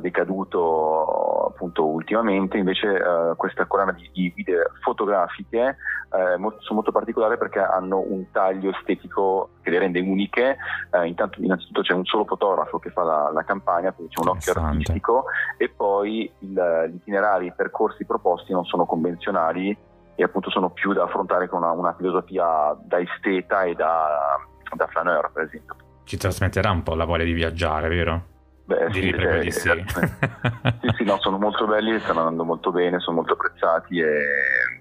decaduto 0.00 1.46
appunto 1.48 1.86
ultimamente, 1.86 2.56
invece 2.56 2.88
uh, 2.88 3.36
questa 3.36 3.66
collana 3.66 3.92
di, 3.92 4.08
di 4.12 4.32
guide 4.32 4.70
fotografiche 4.82 5.76
uh, 6.10 6.38
molto, 6.38 6.60
sono 6.60 6.76
molto 6.76 6.92
particolari 6.92 7.36
perché 7.36 7.60
hanno 7.60 7.98
un 7.98 8.30
taglio 8.30 8.70
estetico 8.70 9.50
che 9.62 9.70
le 9.70 9.78
rende 9.78 10.00
uniche, 10.00 10.56
uh, 10.92 11.02
intanto 11.02 11.42
innanzitutto 11.42 11.82
c'è 11.82 11.92
un 11.92 12.04
solo 12.04 12.24
fotografo 12.24 12.78
che 12.78 12.90
fa 12.90 13.02
la, 13.02 13.30
la 13.32 13.44
campagna, 13.44 13.92
quindi 13.92 14.14
c'è 14.14 14.22
un 14.22 14.28
occhio 14.28 14.52
artistico 14.52 15.24
e 15.56 15.68
poi 15.68 16.30
il, 16.40 16.88
gli 16.90 16.94
itinerari, 16.94 17.46
i 17.46 17.52
percorsi 17.54 18.04
proposti 18.04 18.52
non 18.52 18.64
sono 18.64 18.86
convenzionali 18.86 19.76
e 20.14 20.22
appunto 20.22 20.50
sono 20.50 20.70
più 20.70 20.92
da 20.92 21.04
affrontare 21.04 21.48
con 21.48 21.62
una, 21.62 21.72
una 21.72 21.94
filosofia 21.94 22.76
da 22.82 22.98
esteta 22.98 23.62
e 23.62 23.74
da, 23.74 24.38
da 24.74 24.86
flaneur 24.86 25.30
per 25.32 25.44
esempio. 25.44 25.74
Ci 26.04 26.16
trasmetterà 26.16 26.70
un 26.70 26.82
po' 26.82 26.94
la 26.94 27.04
voglia 27.04 27.24
di 27.24 27.32
viaggiare, 27.32 27.88
vero? 27.88 28.34
Beh, 28.66 28.88
Direi 28.90 29.10
sì, 29.10 29.16
proprio 29.16 29.40
di 29.42 29.50
sì. 29.52 29.84
sì, 30.80 30.88
sì, 30.96 31.04
no, 31.04 31.18
sono 31.20 31.38
molto 31.38 31.66
belli, 31.66 32.00
stanno 32.00 32.18
andando 32.20 32.44
molto 32.44 32.72
bene, 32.72 32.98
sono 32.98 33.16
molto 33.16 33.34
apprezzati 33.34 34.00
e 34.00 34.10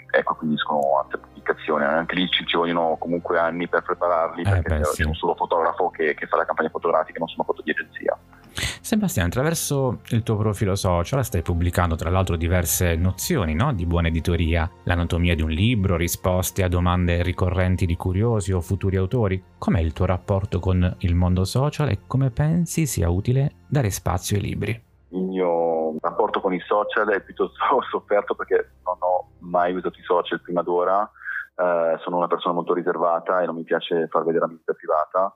ecco, 0.10 0.34
quindi 0.34 0.56
escono 0.56 1.00
altre 1.04 1.20
pubblicazioni. 1.20 1.84
Anche 1.84 2.16
lì 2.16 2.28
ci, 2.30 2.46
ci, 2.48 2.58
vogliono 2.58 2.98
comunque 2.98 3.38
anni 3.38 3.68
per 3.68 3.84
prepararli 3.84 4.42
eh, 4.42 4.50
perché 4.50 4.76
beh, 4.78 4.82
c'è 4.82 4.92
sì. 4.92 5.04
un 5.04 5.14
solo 5.14 5.36
fotografo 5.36 5.92
che, 5.92 6.16
che 6.16 6.26
fa 6.26 6.38
la 6.38 6.46
campagna 6.46 6.70
fotografica, 6.70 7.20
non 7.20 7.28
sono 7.28 7.44
foto 7.44 7.62
di 7.62 7.72
agenzia. 7.72 8.18
Sebastiano, 8.56 9.28
attraverso 9.28 10.00
il 10.10 10.24
tuo 10.24 10.38
profilo 10.38 10.76
social 10.76 11.24
stai 11.26 11.42
pubblicando 11.42 11.96
tra 11.96 12.10
l'altro 12.10 12.38
diverse 12.38 12.96
nozioni 12.96 13.54
no? 13.54 13.74
di 13.74 13.86
buona 13.86 14.08
editoria, 14.08 14.70
l'anatomia 14.84 15.36
di 15.36 15.42
un 15.42 15.50
libro, 15.50 15.98
risposte 15.98 16.64
a 16.64 16.70
domande 16.70 17.22
ricorrenti 17.22 17.86
di 17.86 17.96
curiosi 17.96 18.54
o 18.54 18.62
futuri 18.62 18.96
autori. 18.96 19.44
Com'è 19.58 19.80
il 19.80 19.92
tuo 19.92 20.06
rapporto 20.06 20.60
con 20.60 20.96
il 21.00 21.16
mondo 21.16 21.44
social 21.44 21.90
e 21.90 22.00
come 22.08 22.30
pensi 22.32 22.86
sia 22.86 23.10
utile 23.10 23.56
dare 23.68 23.90
spazio 23.90 24.38
ai 24.38 24.44
libri? 24.44 24.84
Il 25.10 25.24
mio 25.24 25.98
rapporto 26.00 26.40
con 26.40 26.54
i 26.54 26.60
social 26.62 27.10
è 27.10 27.22
piuttosto 27.22 27.58
sofferto 27.92 28.36
perché 28.36 28.72
non 28.86 28.96
ho 29.00 29.30
mai 29.40 29.74
usato 29.74 30.00
i 30.00 30.04
social 30.04 30.42
prima 30.42 30.62
d'ora, 30.62 31.10
eh, 31.56 31.98
sono 32.04 32.18
una 32.18 32.28
persona 32.28 32.54
molto 32.54 32.74
riservata 32.74 33.42
e 33.42 33.46
non 33.46 33.56
mi 33.56 33.64
piace 33.64 34.08
far 34.08 34.24
vedere 34.24 34.42
la 34.42 34.48
mia 34.48 34.58
vita 34.58 34.74
privata 34.74 35.36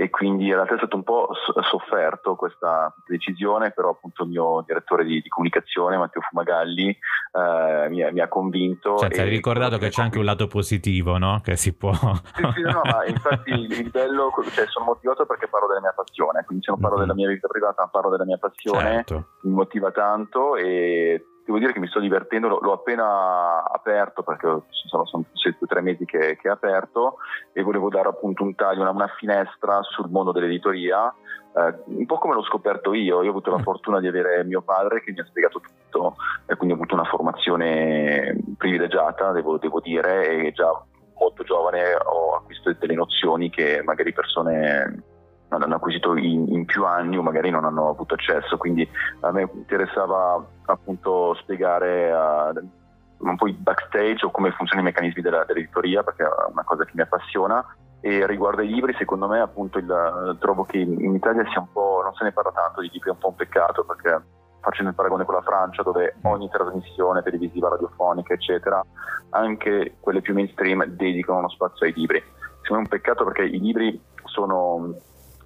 e 0.00 0.10
quindi 0.10 0.46
in 0.46 0.54
realtà 0.54 0.74
è 0.74 0.76
stato 0.76 0.94
un 0.94 1.02
po' 1.02 1.28
sofferto 1.68 2.36
questa 2.36 2.94
decisione, 3.04 3.72
però 3.72 3.90
appunto 3.90 4.22
il 4.22 4.28
mio 4.28 4.62
direttore 4.64 5.04
di, 5.04 5.20
di 5.20 5.28
comunicazione, 5.28 5.96
Matteo 5.96 6.22
Fumagalli, 6.22 6.88
eh, 6.90 7.88
mi, 7.88 8.08
mi, 8.12 8.20
ha 8.20 8.28
convinto. 8.28 8.96
Cioè, 8.96 9.08
ti 9.08 9.18
hai 9.18 9.28
ricordato 9.28 9.76
che 9.76 9.88
c'è 9.88 10.02
anche 10.02 10.18
un 10.18 10.24
lato 10.24 10.46
positivo, 10.46 11.18
no? 11.18 11.40
Che 11.42 11.56
si 11.56 11.74
può... 11.74 11.92
Sì, 11.92 12.48
sì, 12.54 12.60
no, 12.62 12.80
ma 12.84 13.04
infatti 13.10 13.50
il 13.50 13.90
bello, 13.90 14.30
cioè 14.52 14.66
sono 14.68 14.84
motivato 14.84 15.26
perché 15.26 15.48
parlo 15.48 15.66
della 15.66 15.80
mia 15.80 15.94
passione, 15.96 16.44
quindi 16.44 16.62
se 16.62 16.70
non 16.70 16.78
parlo 16.78 16.98
mm-hmm. 16.98 17.06
della 17.06 17.18
mia 17.18 17.28
vita 17.34 17.48
privata, 17.48 17.88
parlo 17.90 18.10
della 18.10 18.24
mia 18.24 18.38
passione, 18.38 19.02
certo. 19.02 19.24
mi 19.40 19.52
motiva 19.54 19.90
tanto 19.90 20.54
e 20.54 21.24
devo 21.48 21.58
dire 21.60 21.72
che 21.72 21.80
mi 21.80 21.88
sto 21.88 21.98
divertendo, 21.98 22.58
l'ho 22.60 22.72
appena 22.72 23.64
aperto 23.64 24.22
perché 24.22 24.64
sono, 24.68 25.06
sono 25.06 25.24
tre 25.66 25.80
mesi 25.80 26.04
che, 26.04 26.36
che, 26.36 26.48
è 26.48 26.50
aperto 26.50 27.16
e 27.54 27.62
volevo 27.62 27.88
dare 27.88 28.08
appunto 28.08 28.42
un 28.42 28.54
taglio, 28.54 28.82
una, 28.82 28.90
una 28.90 29.08
finestra 29.16 29.80
sul 29.82 30.10
mondo 30.10 30.32
dell'editoria, 30.32 31.08
eh, 31.56 31.74
un 31.86 32.04
po' 32.04 32.18
come 32.18 32.34
l'ho 32.34 32.42
scoperto 32.42 32.92
io, 32.92 33.22
io 33.22 33.28
ho 33.28 33.30
avuto 33.30 33.50
la 33.50 33.60
mm. 33.60 33.62
fortuna 33.62 33.98
di 33.98 34.08
avere 34.08 34.44
mio 34.44 34.60
padre 34.60 35.00
che 35.00 35.10
mi 35.10 35.20
ha 35.20 35.24
spiegato 35.24 35.60
tutto 35.60 36.16
e 36.44 36.54
quindi 36.56 36.74
ho 36.74 36.76
avuto 36.78 36.94
una 36.94 37.08
formazione 37.08 38.36
privilegiata, 38.58 39.32
devo, 39.32 39.56
devo 39.56 39.80
dire, 39.80 40.48
e 40.48 40.52
già 40.52 40.70
molto 41.18 41.44
giovane 41.44 41.94
ho 41.94 42.34
acquistato 42.36 42.76
delle 42.78 42.94
nozioni 42.94 43.48
che 43.48 43.80
magari 43.82 44.12
persone 44.12 45.02
hanno 45.48 45.74
acquisito 45.74 46.16
in, 46.16 46.46
in, 46.52 46.64
più 46.64 46.84
anni 46.84 47.16
o 47.16 47.22
magari 47.22 47.50
non 47.50 47.64
hanno 47.64 47.88
avuto 47.88 48.14
accesso, 48.14 48.56
quindi 48.56 48.88
a 49.20 49.30
me 49.32 49.48
interessava 49.52 50.44
appunto 50.66 51.34
spiegare 51.34 52.12
uh, 52.12 53.26
un 53.26 53.36
po' 53.36 53.46
il 53.48 53.54
backstage 53.54 54.26
o 54.26 54.30
come 54.30 54.50
funzionano 54.52 54.86
i 54.86 54.90
meccanismi 54.90 55.22
della, 55.22 55.44
dell'editoria 55.44 56.02
perché 56.02 56.24
è 56.24 56.28
una 56.50 56.64
cosa 56.64 56.84
che 56.84 56.92
mi 56.94 57.02
appassiona 57.02 57.64
e 58.00 58.26
riguardo 58.26 58.60
ai 58.60 58.68
libri 58.68 58.94
secondo 58.96 59.26
me 59.26 59.40
appunto 59.40 59.78
il, 59.78 60.36
trovo 60.38 60.64
che 60.64 60.78
in 60.78 61.14
Italia 61.14 61.44
sia 61.50 61.60
un 61.60 61.72
po', 61.72 62.00
non 62.02 62.14
se 62.14 62.24
ne 62.24 62.32
parla 62.32 62.52
tanto 62.52 62.80
di 62.80 62.90
libri, 62.92 63.08
è 63.08 63.12
un 63.12 63.18
po' 63.18 63.28
un 63.28 63.34
peccato 63.34 63.84
perché 63.84 64.22
facendo 64.60 64.90
il 64.90 64.96
paragone 64.96 65.24
con 65.24 65.34
la 65.34 65.42
Francia 65.42 65.82
dove 65.82 66.16
ogni 66.22 66.48
trasmissione 66.48 67.22
televisiva, 67.22 67.70
radiofonica 67.70 68.34
eccetera, 68.34 68.84
anche 69.30 69.96
quelle 70.00 70.20
più 70.20 70.34
mainstream 70.34 70.84
dedicano 70.84 71.38
uno 71.38 71.48
spazio 71.48 71.86
ai 71.86 71.92
libri. 71.94 72.22
Secondo 72.62 72.74
me 72.74 72.76
è 72.76 72.82
un 72.82 72.88
peccato 72.88 73.24
perché 73.24 73.44
i 73.44 73.58
libri 73.58 74.00
sono 74.24 74.94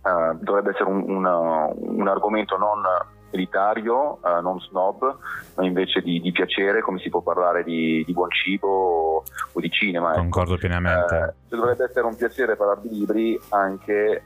uh, 0.02 0.36
dovrebbe 0.40 0.70
essere 0.70 0.88
un, 0.88 1.08
una, 1.08 1.66
un, 1.72 2.08
argomento 2.08 2.56
non 2.56 2.82
elitario, 3.30 4.18
uh, 4.22 4.40
non 4.42 4.60
snob, 4.60 5.16
ma 5.54 5.64
invece 5.64 6.00
di, 6.02 6.20
di, 6.20 6.32
piacere, 6.32 6.82
come 6.82 6.98
si 6.98 7.08
può 7.08 7.20
parlare 7.20 7.64
di, 7.64 8.02
di 8.04 8.12
buon 8.12 8.30
cibo 8.30 8.68
o, 8.68 9.22
o 9.52 9.60
di 9.60 9.70
cinema. 9.70 10.12
Ecco. 10.12 10.20
Concordo 10.20 10.56
pienamente. 10.56 11.34
Uh, 11.48 11.56
dovrebbe 11.56 11.84
essere 11.84 12.06
un 12.06 12.16
piacere 12.16 12.56
parlare 12.56 12.80
di 12.82 12.90
libri 12.90 13.40
anche 13.50 14.24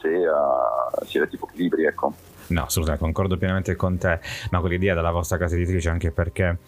se 0.00 0.26
si 1.06 1.18
è 1.18 1.28
tipo 1.28 1.48
di 1.52 1.62
libri, 1.62 1.86
ecco. 1.86 2.12
No, 2.52 2.64
assolutamente, 2.64 3.04
concordo 3.04 3.38
pienamente 3.38 3.74
con 3.76 3.96
te, 3.96 4.20
ma 4.50 4.60
con 4.60 4.68
l'idea 4.68 4.94
della 4.94 5.10
vostra 5.10 5.38
casa 5.38 5.54
editrice 5.54 5.88
anche 5.88 6.10
perché 6.10 6.58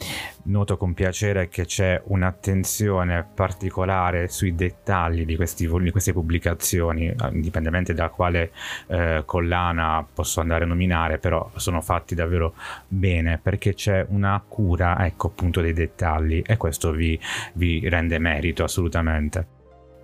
noto 0.45 0.79
con 0.79 0.95
piacere 0.95 1.49
che 1.49 1.67
c'è 1.67 2.01
un'attenzione 2.07 3.27
particolare 3.35 4.29
sui 4.29 4.55
dettagli 4.55 5.27
di, 5.27 5.37
questi, 5.37 5.69
di 5.69 5.91
queste 5.91 6.13
pubblicazioni, 6.13 7.09
eh, 7.09 7.17
indipendentemente 7.33 7.93
da 7.93 8.09
quale 8.09 8.51
eh, 8.87 9.23
collana 9.27 10.07
posso 10.11 10.41
andare 10.41 10.65
a 10.65 10.67
nominare, 10.67 11.19
però 11.19 11.51
sono 11.57 11.83
fatti 11.83 12.15
davvero 12.15 12.55
bene 12.89 13.39
perché 13.43 13.75
c'è 13.75 14.07
una 14.09 14.43
cura, 14.47 15.05
ecco 15.05 15.29
appunto, 15.29 15.61
dei 15.61 15.75
dettagli 15.75 16.43
e 16.47 16.57
questo 16.57 16.93
vi, 16.93 17.19
vi 17.55 17.87
rende 17.89 18.19
merito 18.19 18.65
assolutamente 18.65 19.54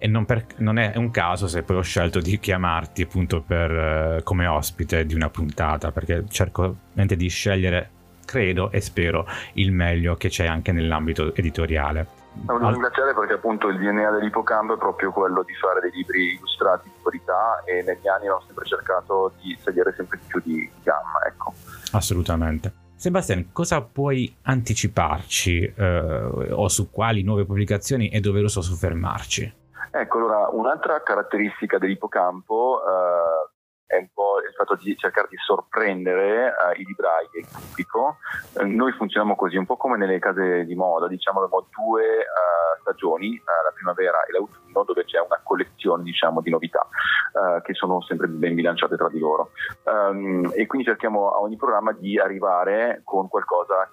e 0.01 0.09
non, 0.09 0.25
per, 0.25 0.47
non, 0.57 0.79
è 0.79 0.97
un 0.97 1.11
caso 1.11 1.47
se 1.47 1.63
poi 1.63 1.77
ho 1.77 1.83
scelto 1.83 2.21
di 2.21 2.39
chiamarti 2.39 3.03
appunto 3.03 3.43
per, 3.43 3.71
uh, 4.19 4.23
come 4.23 4.47
ospite 4.47 5.05
di 5.05 5.15
una 5.15 5.29
puntata 5.29 5.93
perché 5.93 6.25
cerco 6.29 6.77
di 6.93 7.29
scegliere 7.29 7.91
credo 8.25 8.71
e 8.71 8.81
spero 8.81 9.27
il 9.55 9.73
meglio 9.73 10.17
che 10.17 10.29
c'è 10.29 10.47
anche 10.47 10.73
nell'ambito 10.73 11.35
editoriale 11.35 12.19
Voglio 12.33 12.67
Al... 12.67 12.73
ringraziare 12.73 13.13
perché 13.13 13.35
appunto 13.35 13.69
il 13.69 13.77
DNA 13.77 14.11
dell'Ipocampo 14.13 14.75
è 14.75 14.79
proprio 14.79 15.11
quello 15.11 15.43
di 15.43 15.53
fare 15.55 15.81
dei 15.81 15.91
libri 15.91 16.35
illustrati 16.35 16.89
di 16.89 16.95
qualità 17.03 17.63
e 17.65 17.83
negli 17.83 18.09
anni 18.09 18.29
ho 18.29 18.43
sempre 18.47 18.65
cercato 18.65 19.33
di 19.43 19.55
salire 19.61 19.93
sempre 19.95 20.19
più 20.27 20.41
di 20.43 20.71
gamma 20.83 21.27
ecco. 21.27 21.53
assolutamente 21.93 22.73
Sebastian, 23.01 23.51
cosa 23.51 23.81
puoi 23.81 24.37
anticiparci 24.43 25.73
eh, 25.75 26.51
o 26.51 26.69
su 26.69 26.91
quali 26.91 27.23
nuove 27.23 27.47
pubblicazioni 27.47 28.11
è 28.11 28.21
doveroso 28.21 28.61
soffermarci? 28.61 29.60
Ecco, 29.93 30.19
allora, 30.19 30.49
un'altra 30.53 31.03
caratteristica 31.03 31.79
dell'ipocampo 31.79 32.81
eh, 32.87 33.51
è 33.87 33.97
un 33.97 34.09
po' 34.15 34.39
il 34.39 34.55
fatto 34.55 34.77
di 34.77 34.97
cercare 34.97 35.27
di 35.29 35.37
sorprendere 35.37 36.47
eh, 36.47 36.81
i 36.81 36.85
librai 36.85 37.29
e 37.33 37.41
il 37.41 37.49
pubblico. 37.51 38.19
Eh, 38.57 38.65
noi 38.65 38.93
funzioniamo 38.93 39.35
così, 39.35 39.57
un 39.57 39.67
po' 39.67 39.77
come 39.77 39.97
nelle 39.97 40.21
case 40.21 40.65
di 40.65 40.77
moda, 40.77 41.09
diciamo 41.09 41.43
abbiamo 41.43 41.67
due 41.75 42.19
uh, 42.19 42.81
stagioni, 42.83 43.31
uh, 43.35 43.65
la 43.65 43.73
primavera 43.75 44.23
e 44.23 44.33
l'autunno, 44.33 44.85
dove 44.85 45.05
c'è 45.05 45.19
una 45.19 45.41
collezione 45.43 46.05
diciamo, 46.05 46.41
di 46.41 46.51
novità 46.51 46.87
uh, 47.33 47.61
che 47.63 47.75
sono 47.75 48.01
sempre 48.03 48.29
ben 48.29 48.55
bilanciate 48.55 48.97
tra 48.97 49.09
di 49.09 49.19
loro. 49.19 49.51
Um, 49.83 50.53
e 50.55 50.67
quindi 50.67 50.87
cerchiamo 50.87 51.33
a 51.33 51.41
ogni 51.41 51.57
programma 51.57 51.91
di 51.91 52.17
arrivare 52.17 53.01
con 53.03 53.29
qualcosa 53.29 53.91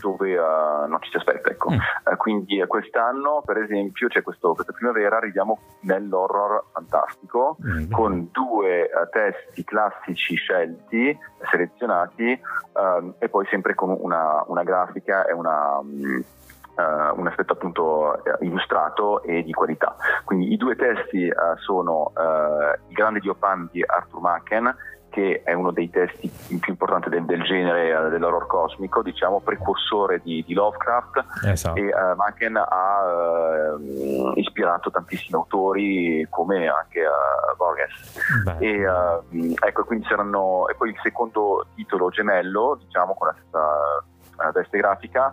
dove 0.00 0.36
uh, 0.36 0.88
non 0.88 0.98
ci 1.00 1.10
si 1.10 1.16
aspetta. 1.16 1.50
Ecco. 1.50 1.70
Mm. 1.70 1.74
Uh, 1.76 2.16
quindi 2.16 2.60
uh, 2.60 2.66
quest'anno, 2.66 3.42
per 3.44 3.58
esempio, 3.58 4.08
c'è 4.08 4.22
questo, 4.22 4.54
questa 4.54 4.72
primavera, 4.72 5.16
arriviamo 5.16 5.58
nell'horror 5.80 6.64
fantastico 6.72 7.56
mm. 7.64 7.90
con 7.90 8.28
due 8.32 8.90
testi 9.12 9.62
classici 9.64 10.34
scelti, 10.34 11.16
selezionati 11.50 12.40
um, 12.72 13.14
e 13.18 13.28
poi 13.28 13.46
sempre 13.46 13.74
con 13.74 13.96
una, 13.98 14.42
una 14.46 14.62
grafica 14.62 15.24
e 15.26 15.32
una... 15.32 15.78
Um, 15.78 16.24
Uh, 16.70 17.18
un 17.18 17.26
aspetto 17.26 17.52
appunto 17.52 18.22
illustrato 18.40 19.22
e 19.24 19.42
di 19.42 19.52
qualità. 19.52 19.96
Quindi 20.24 20.52
i 20.52 20.56
due 20.56 20.76
testi 20.76 21.26
uh, 21.26 21.58
sono 21.58 22.12
uh, 22.14 22.88
Il 22.88 22.94
grande 22.94 23.18
dio 23.18 23.34
Pan 23.34 23.68
di 23.70 23.82
Arthur 23.84 24.20
Machen 24.20 24.74
che 25.10 25.42
è 25.44 25.52
uno 25.52 25.70
dei 25.70 25.90
testi 25.90 26.30
più 26.46 26.72
importanti 26.72 27.10
del, 27.10 27.24
del 27.24 27.42
genere 27.42 27.92
uh, 27.92 28.08
dell'horror 28.08 28.46
cosmico, 28.46 29.02
diciamo 29.02 29.40
precursore 29.40 30.20
di, 30.22 30.42
di 30.46 30.54
Lovecraft. 30.54 31.24
Esatto. 31.44 31.78
e 31.78 31.86
uh, 31.86 32.16
Manken 32.16 32.56
ha 32.56 33.74
uh, 33.74 34.32
ispirato 34.36 34.90
tantissimi 34.90 35.34
autori 35.38 36.26
come 36.30 36.68
anche 36.68 37.00
uh, 37.00 37.56
Borges. 37.56 38.18
E, 38.58 38.84
ecco, 39.60 39.84
quindi 39.84 40.06
saranno, 40.06 40.68
e 40.68 40.74
poi 40.74 40.90
il 40.90 41.00
secondo 41.02 41.66
titolo 41.74 42.08
gemello 42.10 42.78
diciamo 42.80 43.14
con 43.14 43.26
la 43.26 43.34
stessa 43.38 44.52
veste 44.52 44.78
grafica, 44.78 45.32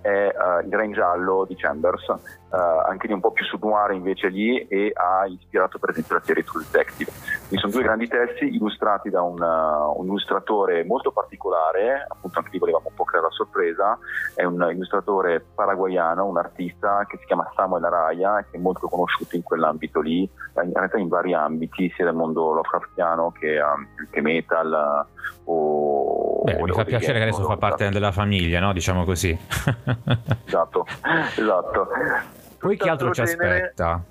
è 0.00 0.32
Il 0.64 0.72
Re 0.72 0.84
in 0.84 0.92
giallo 0.92 1.44
di 1.46 1.54
Chambers, 1.56 2.12
anche 2.50 3.06
lì 3.06 3.12
un 3.12 3.20
po' 3.20 3.30
più 3.30 3.44
noir 3.70 3.92
invece 3.92 4.28
lì 4.28 4.58
e 4.66 4.92
ha 4.94 5.26
ispirato 5.26 5.78
per 5.78 5.90
esempio 5.90 6.16
la 6.16 6.22
serie 6.24 6.42
True 6.42 6.64
Detective. 6.70 7.10
Quindi 7.46 7.58
sono 7.58 7.72
due 7.72 7.82
grandi 7.82 8.08
testi 8.08 8.54
illustrati 8.54 9.10
da 9.10 9.22
un, 9.22 9.40
un 9.40 10.06
illustratore 10.06 10.84
molto 10.84 11.12
particolare, 11.12 12.04
appunto 12.08 12.38
anche 12.38 12.50
lì 12.52 12.58
volevamo 12.58 12.88
un 12.88 12.94
po' 12.94 13.04
creare 13.04 13.26
la 13.26 13.32
sorpresa, 13.32 13.98
è 14.34 14.44
un 14.44 14.68
illustratore 14.72 15.44
paraguayano, 15.54 16.26
un 16.26 16.38
artista 16.38 17.04
che 17.08 17.18
si 17.18 17.26
chiama 17.26 17.50
Samuel 17.54 17.84
Araya, 17.84 18.44
che 18.50 18.56
è 18.56 18.60
molto 18.60 18.88
conosciuto 18.88 19.36
in 19.36 19.42
quell'ambito 19.42 20.00
lì, 20.00 20.22
in 20.22 20.72
realtà 20.72 20.98
in 20.98 21.08
vari 21.08 21.34
ambiti, 21.34 21.90
sia 21.94 22.04
del 22.04 22.14
mondo 22.14 22.52
Lovecraftiano 22.52 23.32
che, 23.38 23.60
um, 23.60 23.86
che 24.10 24.20
metal 24.20 25.06
o... 25.44 26.42
Beh, 26.44 26.56
o 26.56 26.64
mi 26.64 26.72
fa 26.72 26.84
piacere 26.84 27.18
che 27.18 27.24
adesso 27.24 27.44
fa 27.44 27.56
parte 27.56 27.88
della 27.90 28.12
famiglia, 28.12 28.60
no? 28.60 28.72
diciamo 28.72 29.04
così. 29.04 29.36
esatto, 30.46 30.86
esatto. 31.36 31.88
Poi 32.58 32.76
chi 32.76 32.88
altro 32.88 33.12
ci 33.12 33.20
aspetta? 33.22 34.02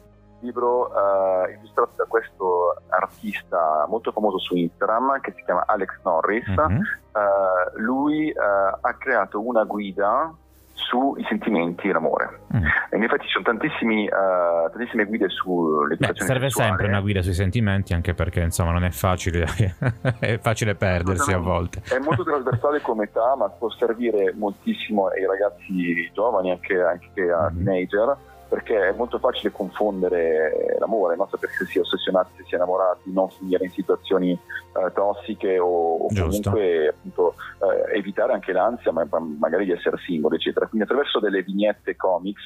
libro 0.41 0.88
uh, 0.88 1.50
illustrato 1.50 1.91
da 1.96 2.06
questo 2.06 2.82
artista 2.88 3.86
molto 3.88 4.12
famoso 4.12 4.39
su 4.39 4.56
Instagram 4.56 5.20
che 5.22 5.34
si 5.36 5.44
chiama 5.44 5.63
Alex 5.65 5.89
Norris. 6.03 6.48
Mm-hmm. 6.48 6.79
Uh, 6.79 7.79
lui 7.79 8.32
uh, 8.32 8.77
ha 8.82 8.94
creato 8.98 9.46
una 9.46 9.63
guida 9.65 10.34
sui 10.79 11.24
sentimenti 11.27 11.88
e 11.88 11.91
l'amore. 11.91 12.39
Mm. 12.55 12.63
E 12.89 12.98
in 12.98 13.03
effetti 13.03 13.25
ci 13.25 13.31
sono 13.31 13.43
tantissime 13.43 15.05
guide 15.05 15.29
sull'educazione 15.29 16.13
Beh, 16.13 16.25
serve 16.25 16.50
sessuale. 16.50 16.69
sempre 16.69 16.88
una 16.88 17.01
guida 17.01 17.21
sui 17.21 17.33
sentimenti 17.33 17.93
anche 17.93 18.13
perché 18.13 18.41
insomma 18.41 18.71
non 18.71 18.83
è 18.83 18.89
facile, 18.89 19.45
è 20.19 20.38
facile 20.39 20.75
perdersi 20.75 21.31
a 21.31 21.38
volte. 21.38 21.81
È 21.88 22.00
molto 22.00 22.24
trasversale 22.24 22.81
come 22.81 23.03
età 23.05 23.36
ma 23.36 23.50
può 23.50 23.69
servire 23.71 24.33
moltissimo 24.36 25.07
ai 25.07 25.25
ragazzi 25.25 26.09
giovani, 26.13 26.51
anche, 26.51 26.81
anche 26.81 27.29
a 27.29 27.51
mm-hmm. 27.51 27.65
teenager 27.65 28.17
perché 28.50 28.89
è 28.89 28.91
molto 28.94 29.20
facile 29.20 29.51
confondere 29.51 30.75
l'amore, 30.79 31.15
no? 31.15 31.27
sapere 31.29 31.53
se 31.53 31.65
si 31.65 31.77
è 31.77 31.82
ossessionati, 31.82 32.32
se 32.36 32.44
si 32.46 32.53
è 32.53 32.56
innamorati, 32.56 33.13
non 33.13 33.29
finire 33.29 33.65
in 33.65 33.72
situazioni 33.72 34.32
eh, 34.32 34.91
tossiche 34.91 35.60
o, 35.60 35.98
o 35.98 36.08
comunque 36.08 36.88
appunto, 36.88 37.36
eh, 37.62 37.98
evitare 37.98 38.34
anche 38.34 38.51
l'ansia, 38.51 38.91
ma, 38.91 39.06
magari 39.38 39.65
di 39.65 39.72
essere 39.72 39.98
singoli, 39.98 40.38
eccetera. 40.38 40.65
Quindi 40.65 40.88
attraverso 40.88 41.20
delle 41.20 41.44
vignette 41.44 41.96
comics 41.96 42.46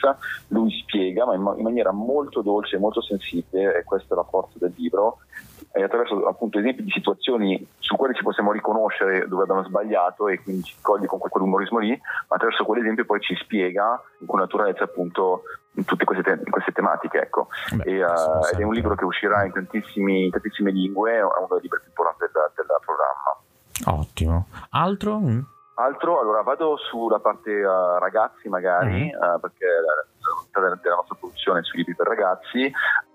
lui 0.49 0.71
spiega, 0.81 1.25
ma 1.25 1.35
in, 1.35 1.53
in 1.57 1.63
maniera 1.63 1.91
molto 1.91 2.41
dolce 2.41 2.75
e 2.75 2.79
molto 2.79 3.01
sensibile, 3.01 3.77
e 3.77 3.83
questa 3.85 4.13
è 4.13 4.17
la 4.17 4.25
forza 4.29 4.57
del 4.59 4.73
libro, 4.75 5.19
e 5.75 5.83
attraverso 5.83 6.27
appunto 6.27 6.59
esempi 6.59 6.83
di 6.83 6.91
situazioni 6.91 7.67
su 7.79 7.95
quali 7.95 8.13
ci 8.13 8.21
possiamo 8.21 8.51
riconoscere 8.51 9.27
dove 9.27 9.43
abbiamo 9.43 9.63
sbagliato 9.63 10.27
e 10.27 10.39
quindi 10.41 10.61
ci 10.63 10.75
coglie 10.81 11.07
con 11.07 11.17
quell'umorismo 11.17 11.79
lì, 11.79 11.89
ma 11.89 12.35
attraverso 12.35 12.63
quell'esempio 12.63 13.05
poi 13.05 13.19
ci 13.21 13.35
spiega 13.35 13.99
con 14.23 14.39
naturalezza 14.39 14.83
appunto 14.83 15.41
tutte 15.85 16.05
queste, 16.05 16.23
te- 16.23 16.49
queste 16.49 16.71
tematiche. 16.73 17.21
Ecco. 17.21 17.47
Beh, 17.73 17.83
e, 17.85 18.05
uh, 18.05 18.45
ed 18.51 18.59
è 18.59 18.63
un 18.63 18.73
libro 18.73 18.93
che 18.93 19.03
uscirà 19.03 19.43
in, 19.45 19.51
in 19.55 20.29
tantissime 20.29 20.71
lingue, 20.71 21.13
è 21.13 21.23
uno 21.23 21.47
dei 21.49 21.61
libri 21.61 21.79
più 21.79 21.89
importanti 21.89 22.25
del, 22.31 22.51
del 22.55 22.65
programma. 22.85 23.99
Ottimo. 23.99 24.47
Altro? 24.69 25.19
Mm. 25.19 25.39
Altro, 25.75 26.19
allora 26.19 26.43
vado 26.43 26.77
sulla 26.77 27.19
parte 27.19 27.49
uh, 27.51 27.97
ragazzi 27.97 28.47
magari, 28.47 29.05
mm. 29.05 29.35
uh, 29.35 29.39
perché 29.39 29.65
la, 29.65 30.61
la, 30.61 30.75
della 30.75 30.95
nostra 30.95 31.15
produzione 31.19 31.63
sui 31.63 31.79
libri 31.79 31.95
per 31.95 32.05
ragazzi 32.05 32.71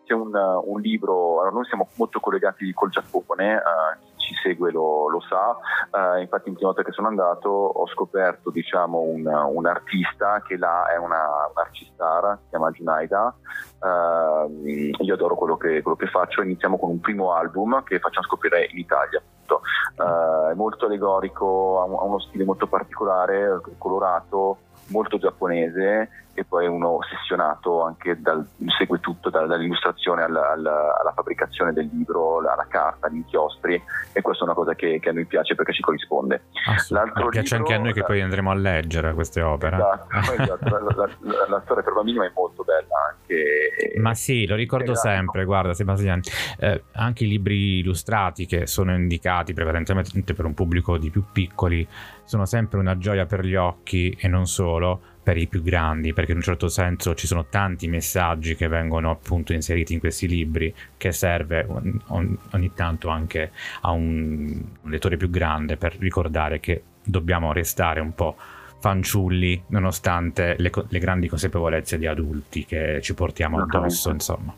c'è 0.08 0.14
un, 0.14 0.32
un 0.34 0.80
libro, 0.80 1.40
allora 1.40 1.50
noi 1.50 1.66
siamo 1.66 1.88
molto 1.96 2.18
collegati 2.18 2.72
col 2.72 2.88
Giappone, 2.88 3.56
uh, 3.56 4.14
chi 4.16 4.28
ci 4.28 4.34
segue 4.42 4.72
lo, 4.72 5.10
lo 5.10 5.20
sa, 5.20 5.50
uh, 5.50 6.18
infatti 6.18 6.48
l'ultima 6.48 6.70
volta 6.70 6.82
che 6.82 6.92
sono 6.92 7.08
andato 7.08 7.50
ho 7.50 7.86
scoperto 7.88 8.48
diciamo, 8.48 9.00
un, 9.00 9.26
un, 9.26 9.66
artista 9.66 10.42
che 10.46 10.56
là 10.56 10.90
è 10.90 10.96
una, 10.96 11.50
un'arcistar, 11.54 12.38
si 12.44 12.48
chiama 12.48 12.70
Junaida, 12.70 13.34
uh, 13.80 14.66
io 14.66 15.14
adoro 15.14 15.34
quello 15.34 15.58
che, 15.58 15.82
quello 15.82 15.96
che, 15.98 16.06
faccio, 16.06 16.40
iniziamo 16.40 16.78
con 16.78 16.88
un 16.88 17.00
primo 17.00 17.32
album 17.34 17.82
che 17.84 17.98
facciamo 17.98 18.24
scoprire 18.24 18.66
in 18.70 18.78
Italia. 18.78 19.20
è 19.20 20.54
molto 20.54 20.86
allegorico, 20.86 21.80
ha, 21.80 21.84
ha 21.84 22.04
uno 22.04 22.18
stile 22.20 22.44
molto 22.44 22.66
particolare, 22.66 23.60
colorato, 23.76 24.56
molto 24.88 25.18
giapponese 25.18 26.27
e 26.38 26.45
poi 26.45 26.68
uno 26.68 26.99
ossessionato 26.99 27.83
anche 27.83 28.21
dal, 28.21 28.47
segue 28.78 29.00
tutto 29.00 29.28
dal, 29.28 29.49
dall'illustrazione 29.49 30.23
alla, 30.23 30.52
alla, 30.52 30.97
alla, 31.00 31.12
fabbricazione 31.12 31.73
del 31.73 31.90
libro, 31.92 32.38
alla 32.38 32.66
carta, 32.68 33.09
agli 33.09 33.16
inchiostri 33.16 33.83
e 34.12 34.21
questa 34.21 34.45
è 34.45 34.47
una 34.47 34.54
cosa 34.54 34.76
che, 34.76 35.00
che 35.00 35.09
a 35.09 35.12
noi 35.12 35.26
piace 35.26 35.57
perché 35.57 35.73
ci 35.73 35.83
corrisponde. 35.83 36.45
L'altro 36.90 37.28
piace 37.30 37.57
libro, 37.57 37.73
anche 37.73 37.75
a 37.75 37.83
noi 37.83 37.92
che 37.92 38.04
poi 38.04 38.21
andremo 38.21 38.52
a 38.52 38.54
leggere 38.54 39.14
queste 39.14 39.42
opere. 39.42 39.76
Esatto, 39.76 40.33
esatto. 40.42 40.68
la, 40.68 40.78
la, 40.95 41.47
la, 41.49 41.61
storia 41.64 41.83
per 41.83 41.92
bambini 41.92 42.18
è 42.18 42.30
molto 42.33 42.62
bella 42.62 42.95
anche. 43.11 43.99
Ma 43.99 44.14
sì, 44.14 44.47
lo 44.47 44.54
ricordo 44.54 44.95
sempre, 44.95 45.45
guarda 45.45 45.75
Sebastian, 45.75 46.21
eh, 46.61 46.85
anche 46.92 47.25
i 47.25 47.28
libri 47.28 47.78
illustrati 47.78 48.47
che 48.47 48.68
sono 48.68 48.95
indicati 48.95 49.54
prevalentemente 49.54 50.35
per 50.35 50.45
un 50.45 50.54
pubblico 50.54 50.99
di 50.99 51.11
più 51.11 51.25
piccoli 51.33 51.87
sono 52.28 52.45
sempre 52.45 52.78
una 52.78 52.99
gioia 52.99 53.25
per 53.25 53.42
gli 53.42 53.54
occhi 53.54 54.14
e 54.21 54.28
non 54.28 54.47
solo 54.47 55.00
per 55.28 55.37
i 55.37 55.47
più 55.47 55.61
grandi, 55.62 56.14
perché 56.14 56.31
in 56.31 56.38
un 56.38 56.42
certo 56.42 56.68
senso 56.68 57.14
ci 57.14 57.26
sono 57.26 57.44
tanti 57.50 57.87
messaggi 57.87 58.57
che 58.57 58.66
vengono 58.66 59.11
appunto 59.11 59.52
inseriti 59.52 59.92
in 59.92 59.98
questi 59.98 60.26
libri 60.26 60.74
che 60.96 61.12
serve 61.12 61.66
ogni, 61.68 62.38
ogni 62.52 62.72
tanto 62.72 63.09
anche 63.09 63.50
a 63.83 63.90
un, 63.90 64.59
un 64.81 64.90
lettore 64.90 65.18
più 65.18 65.29
grande 65.29 65.76
per 65.76 65.98
ricordare 65.98 66.61
che 66.61 66.83
dobbiamo 67.02 67.52
restare 67.52 68.00
un 68.00 68.14
po' 68.14 68.37
fanciulli 68.79 69.64
nonostante 69.66 70.55
le, 70.57 70.70
le 70.88 70.98
grandi 70.98 71.29
consapevolezze 71.29 71.98
di 71.98 72.07
adulti 72.07 72.64
che 72.64 73.00
ci 73.02 73.12
portiamo 73.12 73.61
addosso, 73.61 74.09
insomma. 74.09 74.55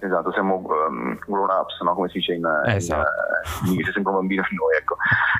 Esatto, 0.00 0.32
siamo 0.32 0.56
um, 0.56 1.16
grown 1.24 1.48
ups, 1.48 1.80
no? 1.80 1.94
come 1.94 2.08
si 2.08 2.18
dice 2.18 2.32
in, 2.32 2.44
esatto. 2.66 3.08
in, 3.60 3.66
in 3.66 3.70
inglese, 3.74 3.92
sempre 3.92 4.10
un 4.10 4.18
bambino 4.18 4.44
di 4.50 4.56
noi. 4.56 4.76
Ecco. 4.76 4.96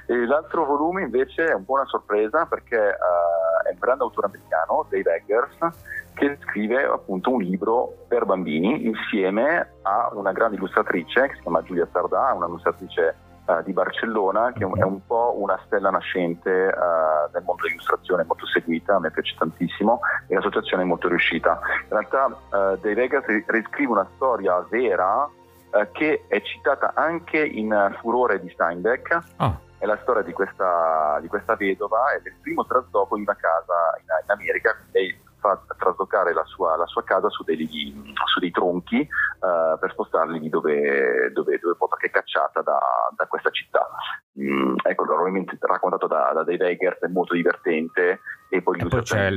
E 0.06 0.24
l'altro 0.24 0.64
volume 0.64 1.02
invece 1.02 1.46
è 1.46 1.52
un 1.52 1.64
po' 1.64 1.72
una 1.72 1.86
sorpresa 1.86 2.46
perché 2.46 2.76
uh, 2.76 3.41
un 3.72 3.78
grande 3.78 4.04
autore 4.04 4.26
americano, 4.28 4.86
Dave 4.88 5.14
Eggers, 5.16 5.56
che 6.14 6.38
scrive 6.42 6.84
appunto 6.84 7.30
un 7.30 7.40
libro 7.40 8.04
per 8.06 8.24
bambini 8.24 8.86
insieme 8.86 9.72
a 9.82 10.10
una 10.12 10.32
grande 10.32 10.56
illustratrice 10.56 11.28
che 11.28 11.34
si 11.34 11.40
chiama 11.40 11.62
Giulia 11.62 11.88
Sardà, 11.90 12.32
una 12.34 12.46
illustratrice 12.46 13.16
uh, 13.46 13.62
di 13.62 13.72
Barcellona, 13.72 14.52
che 14.52 14.64
è 14.64 14.82
un 14.82 15.04
po' 15.06 15.34
una 15.38 15.58
stella 15.64 15.90
nascente 15.90 16.50
uh, 16.50 17.30
nel 17.32 17.42
mondo 17.44 17.62
dell'illustrazione, 17.62 18.24
molto 18.24 18.46
seguita, 18.46 18.96
a 18.96 19.00
me 19.00 19.10
piace 19.10 19.34
tantissimo 19.38 20.00
e 20.28 20.34
l'associazione 20.34 20.82
è 20.82 20.86
molto 20.86 21.08
riuscita. 21.08 21.58
In 21.84 21.88
realtà 21.88 22.26
uh, 22.26 22.36
Dave 22.50 22.94
Vegas 22.94 23.24
riscrive 23.46 23.92
una 23.92 24.08
storia 24.14 24.64
vera 24.68 25.28
che 25.92 26.26
è 26.28 26.42
citata 26.42 26.92
anche 26.94 27.42
in 27.42 27.96
Furore 27.98 28.38
di 28.40 28.50
Steinbeck. 28.50 29.18
Oh. 29.38 29.58
È 29.82 29.86
la 29.86 29.98
storia 30.02 30.22
di 30.22 30.32
questa, 30.32 31.18
di 31.20 31.26
questa 31.26 31.56
vedova 31.56 32.12
ed 32.12 32.24
è 32.24 32.28
il 32.28 32.36
primo 32.40 32.64
trasloco 32.64 33.16
in 33.16 33.22
una 33.22 33.34
casa 33.34 33.98
in, 33.98 34.06
in 34.22 34.30
America. 34.30 34.76
Lei 34.92 35.18
fa 35.40 35.60
traslocare 35.76 36.32
la 36.32 36.44
sua, 36.44 36.76
la 36.76 36.86
sua 36.86 37.02
casa 37.02 37.28
su 37.30 37.42
dei, 37.42 37.66
su 38.26 38.38
dei 38.38 38.52
tronchi 38.52 39.00
uh, 39.00 39.76
per 39.80 39.90
spostarli 39.90 40.38
lì 40.38 40.48
dove, 40.48 41.32
dove, 41.32 41.58
dove 41.58 41.74
può, 41.74 41.88
perché 41.88 42.06
è 42.06 42.10
cacciata 42.10 42.62
da, 42.62 42.78
da 43.16 43.26
questa 43.26 43.50
città. 43.50 43.88
Mm, 44.40 44.76
ecco, 44.84 45.02
ovviamente 45.02 45.58
raccontato 45.58 46.06
da, 46.06 46.30
da 46.32 46.44
Dave 46.44 46.68
Eggers 46.68 47.00
è 47.00 47.08
molto 47.08 47.34
divertente 47.34 48.20
e 48.48 48.62
poi, 48.62 48.78
e 48.78 48.86
poi 48.86 49.02
c'è, 49.02 49.32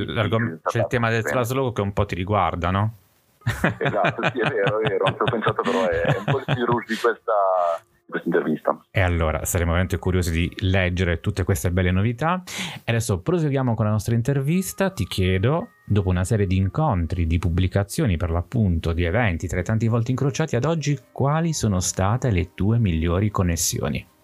c'è 0.62 0.78
il 0.78 0.86
tema 0.86 1.10
del 1.10 1.24
trasloco 1.24 1.72
che 1.72 1.80
un 1.80 1.92
po' 1.92 2.06
ti 2.06 2.14
riguarda, 2.14 2.70
no? 2.70 2.94
esatto, 3.78 4.22
sì, 4.30 4.38
è 4.38 4.48
vero, 4.48 4.78
è 4.78 4.88
vero, 4.88 5.04
non 5.06 5.14
ci 5.16 5.22
ho 5.22 5.24
pensato, 5.24 5.62
però 5.62 5.88
è 5.88 6.16
un 6.18 6.24
po' 6.24 6.38
il 6.38 6.64
rouge 6.64 6.94
di 6.94 7.00
questa, 7.00 7.32
questa 8.08 8.28
intervista. 8.28 8.78
E 8.90 9.00
allora 9.00 9.44
saremo 9.44 9.70
veramente 9.72 9.98
curiosi 9.98 10.30
di 10.30 10.52
leggere 10.60 11.20
tutte 11.20 11.44
queste 11.44 11.70
belle 11.70 11.90
novità. 11.90 12.42
E 12.78 12.90
adesso 12.92 13.20
proseguiamo 13.20 13.74
con 13.74 13.84
la 13.84 13.90
nostra 13.90 14.14
intervista. 14.14 14.90
Ti 14.90 15.06
chiedo, 15.06 15.68
dopo 15.84 16.08
una 16.08 16.24
serie 16.24 16.46
di 16.46 16.56
incontri, 16.56 17.26
di 17.26 17.38
pubblicazioni 17.38 18.16
per 18.16 18.30
l'appunto, 18.30 18.92
di 18.92 19.04
eventi 19.04 19.46
tra 19.48 19.60
i 19.60 19.64
tanti 19.64 19.88
volti 19.88 20.12
incrociati 20.12 20.56
ad 20.56 20.64
oggi, 20.64 20.98
quali 21.12 21.52
sono 21.52 21.80
state 21.80 22.30
le 22.30 22.54
tue 22.54 22.78
migliori 22.78 23.30
connessioni? 23.30 24.14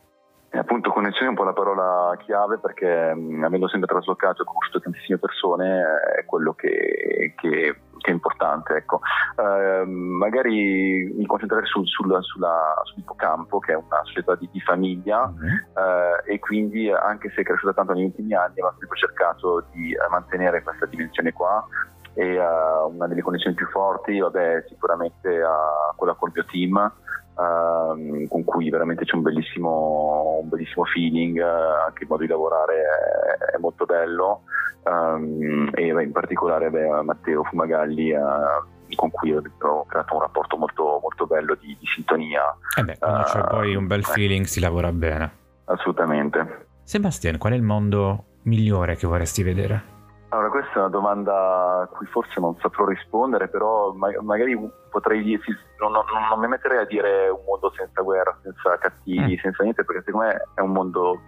E 0.54 0.58
appunto 0.58 0.90
connessione 0.90 1.26
è 1.26 1.30
un 1.30 1.34
po' 1.34 1.44
la 1.44 1.54
parola 1.54 2.14
chiave 2.18 2.58
perché 2.58 3.14
mh, 3.14 3.42
avendo 3.42 3.68
sempre 3.68 3.88
traslocato 3.88 4.42
e 4.42 4.44
conosciuto 4.44 4.80
tantissime 4.80 5.16
persone 5.16 5.80
è 6.18 6.26
quello 6.26 6.52
che, 6.52 7.32
che, 7.36 7.74
che 8.02 8.10
è 8.10 8.12
importante. 8.12 8.74
Ecco. 8.74 9.00
Uh, 9.36 9.88
magari 9.88 11.10
mi 11.16 11.24
concentrerei 11.24 11.66
sul, 11.66 11.86
sul, 11.86 12.18
sulla, 12.20 12.74
sull'ippocampo 12.84 13.58
che 13.60 13.72
è 13.72 13.76
una 13.76 14.02
società 14.04 14.34
di, 14.34 14.48
di 14.52 14.60
famiglia 14.60 15.26
mm-hmm. 15.26 15.54
uh, 15.74 16.30
e 16.30 16.38
quindi 16.38 16.90
anche 16.90 17.30
se 17.30 17.40
è 17.40 17.44
cresciuta 17.44 17.72
tanto 17.72 17.94
negli 17.94 18.04
ultimi 18.04 18.34
anni 18.34 18.60
ma 18.60 18.74
sempre 18.78 18.98
cercato 18.98 19.64
di 19.72 19.94
uh, 19.94 20.10
mantenere 20.10 20.62
questa 20.62 20.86
dimensione 20.86 21.32
qua 21.32 21.66
e 22.14 22.38
una 22.38 23.06
delle 23.06 23.22
connessioni 23.22 23.56
più 23.56 23.66
forti 23.68 24.18
vabbè, 24.18 24.66
sicuramente 24.68 25.40
quella 25.96 26.12
col 26.12 26.30
mio 26.34 26.44
team 26.44 26.92
uh, 27.34 28.28
con 28.28 28.44
cui 28.44 28.70
veramente 28.70 29.04
c'è 29.04 29.14
un 29.16 29.22
bellissimo, 29.22 30.40
un 30.42 30.48
bellissimo 30.48 30.84
feeling, 30.84 31.38
uh, 31.38 31.86
anche 31.86 32.04
il 32.04 32.08
modo 32.08 32.22
di 32.22 32.28
lavorare 32.28 32.74
è, 32.74 33.54
è 33.56 33.58
molto 33.58 33.84
bello 33.84 34.42
um, 34.84 35.70
e 35.74 35.92
beh, 35.92 36.02
in 36.02 36.12
particolare 36.12 36.70
beh, 36.70 37.02
Matteo 37.02 37.44
Fumagalli 37.44 38.14
con 38.94 39.10
cui 39.10 39.34
ho 39.34 39.42
creato 39.86 40.14
un 40.14 40.20
rapporto 40.20 40.56
molto, 40.56 40.98
molto 41.00 41.26
bello 41.26 41.54
di, 41.54 41.76
di 41.78 41.86
sintonia. 41.86 42.42
Eh 42.78 42.84
beh, 42.84 42.98
quando 42.98 43.22
c'è 43.22 43.44
poi 43.44 43.74
un 43.74 43.86
bel 43.86 44.04
feeling 44.04 44.44
si 44.44 44.60
lavora 44.60 44.92
bene. 44.92 45.40
Assolutamente. 45.64 46.66
Sebastian, 46.84 47.38
qual 47.38 47.54
è 47.54 47.56
il 47.56 47.62
mondo 47.62 48.24
migliore 48.42 48.96
che 48.96 49.06
vorresti 49.06 49.42
vedere? 49.42 49.91
Allora, 50.32 50.48
questa 50.48 50.72
è 50.72 50.78
una 50.78 50.88
domanda 50.88 51.82
a 51.82 51.86
cui 51.88 52.06
forse 52.06 52.40
non 52.40 52.56
saprò 52.58 52.86
rispondere, 52.86 53.48
però 53.48 53.92
magari 53.92 54.58
potrei 54.88 55.22
dire, 55.22 55.42
non, 55.78 55.92
non, 55.92 56.04
non, 56.30 56.40
mi 56.40 56.48
metterei 56.48 56.78
a 56.78 56.86
dire 56.86 57.28
un 57.28 57.42
mondo 57.46 57.70
senza 57.76 58.00
guerra, 58.00 58.34
senza 58.42 58.78
cattivi, 58.78 59.34
mm. 59.34 59.42
senza 59.42 59.62
niente, 59.62 59.84
perché 59.84 60.02
secondo 60.06 60.28
me 60.28 60.42
è 60.54 60.60
un 60.62 60.72
mondo, 60.72 61.20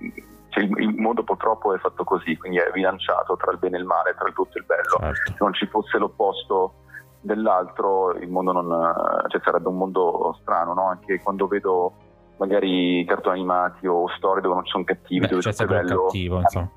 cioè 0.48 0.64
il, 0.64 0.72
il, 0.78 0.94
mondo 0.96 1.22
purtroppo 1.22 1.74
è 1.74 1.78
fatto 1.80 2.02
così, 2.02 2.34
quindi 2.38 2.56
è 2.56 2.70
bilanciato 2.72 3.36
tra 3.36 3.52
il 3.52 3.58
bene 3.58 3.76
e 3.76 3.80
il 3.80 3.84
male, 3.84 4.14
tra 4.16 4.26
il 4.26 4.32
brutto 4.32 4.56
e 4.56 4.60
il 4.60 4.66
bello. 4.66 4.96
Certo. 4.98 5.32
Se 5.32 5.36
non 5.38 5.52
ci 5.52 5.66
fosse 5.66 5.98
l'opposto 5.98 6.74
dell'altro, 7.20 8.12
il 8.12 8.30
mondo 8.30 8.52
non, 8.52 9.24
cioè 9.28 9.40
sarebbe 9.44 9.68
un 9.68 9.76
mondo 9.76 10.34
strano, 10.40 10.72
no? 10.72 10.88
Anche 10.88 11.20
quando 11.20 11.46
vedo 11.46 11.92
magari 12.38 13.04
cartoni 13.06 13.40
animati 13.40 13.86
o 13.86 14.08
storie 14.16 14.40
dove 14.40 14.54
non 14.54 14.64
ci 14.64 14.70
sono 14.70 14.84
cattivi, 14.84 15.20
Beh, 15.20 15.28
dove 15.28 15.42
c'è 15.42 15.52
sempre 15.52 15.82
bello. 15.82 16.04
cattivo, 16.04 16.38
insomma. 16.38 16.70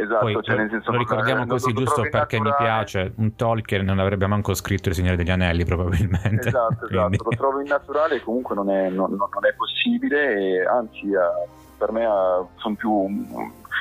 Esatto, 0.00 0.26
Poi, 0.26 0.38
cioè 0.42 0.56
nel 0.56 0.70
senso 0.70 0.92
lo 0.92 0.98
ricordiamo 0.98 1.44
così 1.44 1.72
giusto 1.72 2.02
perché 2.02 2.38
naturale. 2.38 2.40
mi 2.40 2.54
piace, 2.56 3.12
un 3.16 3.34
Tolkien 3.34 3.84
non 3.84 3.98
avrebbe 3.98 4.28
manco 4.28 4.54
scritto 4.54 4.90
Il 4.90 4.94
Signore 4.94 5.16
degli 5.16 5.30
Anelli 5.30 5.64
probabilmente. 5.64 6.48
Esatto, 6.48 6.86
esatto, 6.88 7.24
lo 7.24 7.36
trovo 7.36 7.60
innaturale 7.60 8.20
comunque 8.22 8.54
non 8.54 8.70
è, 8.70 8.90
non, 8.90 9.10
non 9.10 9.46
è 9.46 9.54
possibile 9.56 10.60
e 10.60 10.66
anzi 10.66 11.06
eh, 11.06 11.48
per 11.76 11.90
me 11.90 12.04
eh, 12.04 12.46
sono 12.56 12.74
più 12.76 13.06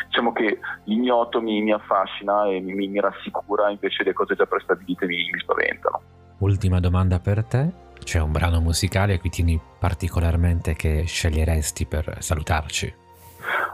diciamo 0.08 0.32
che 0.34 0.60
l'ignoto 0.86 1.40
mi, 1.40 1.62
mi 1.62 1.72
affascina 1.72 2.48
e 2.48 2.62
mi, 2.62 2.88
mi, 2.88 3.00
rassicura 3.00 3.70
invece 3.70 4.04
le 4.04 4.14
cose 4.14 4.34
già 4.34 4.48
prestabilite 4.48 5.06
mi, 5.06 5.18
mi 5.32 5.40
spaventano. 5.40 6.02
Ultima 6.40 6.80
domanda 6.80 7.20
per 7.20 7.44
te, 7.44 7.72
c'è 8.04 8.20
un 8.20 8.32
brano 8.32 8.60
musicale 8.60 9.14
a 9.14 9.20
cui 9.20 9.30
tieni 9.30 9.60
particolarmente 9.80 10.74
che 10.74 11.04
sceglieresti 11.06 11.86
per 11.86 12.18
salutarci? 12.20 13.06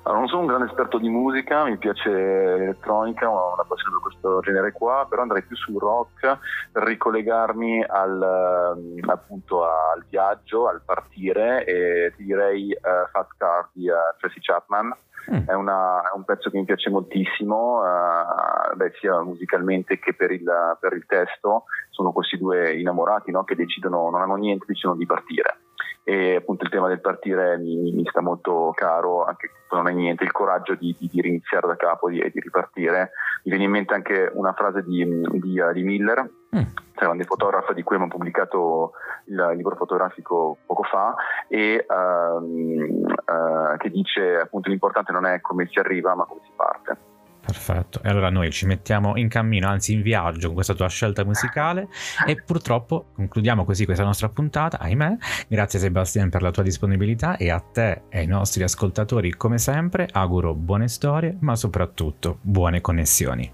Allora, 0.04 0.20
non 0.20 0.28
sono 0.28 0.42
un 0.42 0.48
grande 0.48 0.66
esperto 0.68 0.98
di 0.98 1.10
musica, 1.10 1.64
mi 1.64 1.78
piace 1.78 2.10
l'elettronica, 2.10 3.30
ho 3.30 3.54
una 3.54 3.64
passione 3.64 3.94
per 3.94 4.02
questo 4.02 4.40
genere 4.42 4.72
qua, 4.72 5.06
però 5.10 5.22
andrei 5.22 5.44
più 5.44 5.56
sul 5.56 5.80
rock 5.80 6.38
per 6.72 6.84
ricollegarmi 6.84 7.84
al, 7.84 8.76
ehm, 8.78 9.10
appunto 9.10 9.64
al 9.64 10.04
viaggio, 10.10 10.68
al 10.68 10.82
partire 10.84 11.66
e 11.66 12.14
ti 12.16 12.24
direi 12.24 12.72
uh, 12.72 13.10
Fast 13.12 13.32
Car 13.38 13.70
di 13.72 13.88
uh, 13.88 13.94
Tracy 14.20 14.40
Chapman. 14.40 14.96
Mm. 15.32 15.48
È, 15.48 15.54
una, 15.54 16.02
è, 16.02 16.16
un 16.16 16.26
pezzo 16.26 16.50
che 16.50 16.58
mi 16.58 16.66
piace 16.66 16.90
moltissimo, 16.90 17.80
uh, 17.80 18.76
beh, 18.76 18.92
sia 19.00 19.22
musicalmente 19.22 19.98
che 19.98 20.14
per 20.14 20.32
il, 20.32 20.44
per 20.80 20.94
il, 20.94 21.06
testo. 21.06 21.64
Sono 21.92 22.12
questi 22.12 22.38
due 22.38 22.78
innamorati 22.78 23.32
no? 23.32 23.46
che 23.46 23.56
decidono, 23.56 24.10
non 24.10 24.22
hanno 24.22 24.36
niente, 24.36 24.66
decidono 24.68 24.98
di 24.98 25.06
partire 25.06 25.60
e 26.04 26.36
appunto 26.36 26.66
il 26.66 26.70
tema 26.70 26.88
del 26.89 27.00
partire 27.00 27.58
mi, 27.58 27.92
mi 27.94 28.06
sta 28.10 28.22
molto 28.22 28.72
caro, 28.76 29.24
anche 29.24 29.50
se 29.70 29.76
non 29.76 29.88
è 29.88 29.94
niente, 29.94 30.24
il 30.24 30.32
coraggio 30.32 30.76
di, 30.76 30.96
di, 31.00 31.10
di 31.12 31.22
riniziare 31.22 31.68
da 31.68 31.78
capo 31.78 32.10
e 32.10 32.12
di, 32.12 32.32
di, 32.34 32.39
ripartire. 32.42 33.12
Mi 33.44 33.52
viene 33.52 33.63
in 33.63 33.72
mente 33.72 33.94
anche 33.94 34.30
una 34.34 34.54
frase 34.54 34.84
di, 34.84 35.06
di, 35.06 35.62
di 35.74 35.84
Miller, 35.84 36.30
mm. 36.56 36.62
grande 36.94 37.24
fotografa 37.24 37.74
di 37.74 37.84
cui 37.84 37.96
abbiamo 37.96 38.13
pubblicato 38.13 38.94
il 39.26 39.54
libro 39.56 39.76
fotografico 39.76 40.58
poco 40.66 40.84
fa 40.84 41.16
e 41.48 41.86
um, 41.88 43.06
uh, 43.06 43.78
che 43.78 43.89
dice 43.89 44.39
appunto 44.39 44.70
l'importante 44.70 45.13
non 45.13 45.26
è 45.26 45.39
come 45.39 45.68
si 45.68 45.80
arriva 45.80 46.16
ma 46.16 46.26
come 46.26 46.42
si 46.44 46.52
parte. 46.56 47.12
Perfetto, 47.45 48.01
e 48.01 48.08
allora 48.08 48.29
noi 48.29 48.51
ci 48.51 48.65
mettiamo 48.65 49.17
in 49.17 49.27
cammino, 49.27 49.67
anzi 49.67 49.91
in 49.91 50.01
viaggio 50.01 50.45
con 50.45 50.56
questa 50.56 50.73
tua 50.73 50.88
scelta 50.88 51.25
musicale 51.25 51.89
e 52.25 52.41
purtroppo 52.41 53.08
concludiamo 53.13 53.65
così 53.65 53.84
questa 53.84 54.06
nostra 54.06 54.29
puntata, 54.29 54.79
ahimè. 54.79 55.17
Grazie 55.49 55.77
Sebastian 55.77 56.29
per 56.29 56.41
la 56.41 56.51
tua 56.51 56.63
disponibilità 56.63 57.36
e 57.36 57.51
a 57.51 57.60
te 57.60 58.03
e 58.08 58.19
ai 58.19 58.27
nostri 58.27 58.63
ascoltatori 58.63 59.32
come 59.32 59.58
sempre 59.58 60.08
auguro 60.10 60.53
buone 60.53 60.88
storie 60.88 61.36
ma 61.41 61.58
soprattutto 61.58 62.38
buone 62.41 62.79
connessioni. 62.79 63.51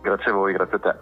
Grazie 0.00 0.30
a 0.30 0.34
voi, 0.34 0.52
grazie 0.52 0.76
a 0.76 0.80
te. 0.80 0.94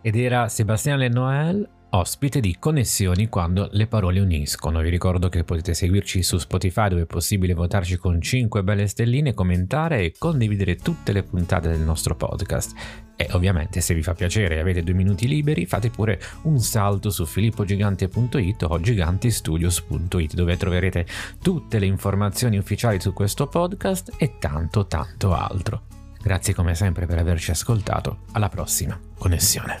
Ed 0.00 0.16
era 0.16 0.48
Sebastian 0.48 0.98
Lenoel 0.98 1.68
ospite 1.90 2.40
di 2.40 2.56
Connessioni 2.58 3.28
quando 3.28 3.68
le 3.72 3.86
parole 3.86 4.20
uniscono. 4.20 4.80
Vi 4.80 4.90
ricordo 4.90 5.28
che 5.28 5.44
potete 5.44 5.74
seguirci 5.74 6.22
su 6.22 6.38
Spotify 6.38 6.88
dove 6.88 7.02
è 7.02 7.06
possibile 7.06 7.54
votarci 7.54 7.96
con 7.96 8.20
5 8.20 8.62
belle 8.62 8.86
stelline, 8.86 9.34
commentare 9.34 10.04
e 10.04 10.14
condividere 10.18 10.76
tutte 10.76 11.12
le 11.12 11.22
puntate 11.22 11.68
del 11.68 11.80
nostro 11.80 12.14
podcast. 12.14 12.74
E 13.16 13.28
ovviamente 13.32 13.80
se 13.80 13.94
vi 13.94 14.02
fa 14.02 14.14
piacere 14.14 14.56
e 14.56 14.60
avete 14.60 14.82
due 14.82 14.94
minuti 14.94 15.26
liberi 15.26 15.66
fate 15.66 15.90
pure 15.90 16.20
un 16.42 16.60
salto 16.60 17.10
su 17.10 17.24
filippogigante.it 17.24 18.62
o 18.62 18.80
gigantistudios.it 18.80 20.34
dove 20.34 20.56
troverete 20.56 21.06
tutte 21.42 21.78
le 21.78 21.86
informazioni 21.86 22.58
ufficiali 22.58 23.00
su 23.00 23.12
questo 23.12 23.48
podcast 23.48 24.14
e 24.18 24.36
tanto 24.38 24.86
tanto 24.86 25.34
altro. 25.34 25.82
Grazie 26.22 26.54
come 26.54 26.74
sempre 26.74 27.06
per 27.06 27.18
averci 27.18 27.50
ascoltato, 27.50 28.18
alla 28.32 28.48
prossima 28.48 28.98
connessione. 29.16 29.80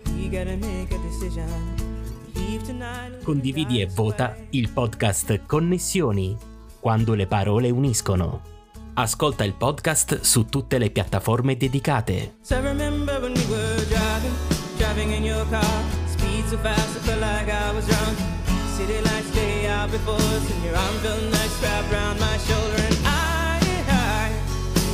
Condividi 3.23 3.81
e 3.81 3.85
vota 3.85 4.35
il 4.51 4.69
podcast 4.69 5.45
Connessioni, 5.45 6.35
quando 6.79 7.13
le 7.13 7.27
parole 7.27 7.69
uniscono. 7.69 8.41
Ascolta 8.93 9.43
il 9.43 9.53
podcast 9.53 10.21
su 10.21 10.45
tutte 10.45 10.77
le 10.77 10.89
piattaforme 10.89 11.55
dedicate. 11.55 12.35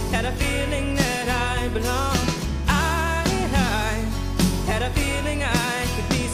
Had 0.09 0.25
a 0.25 0.31
feeling 0.31 0.95
that 0.95 1.27
I 1.27 1.67
belonged. 1.67 2.16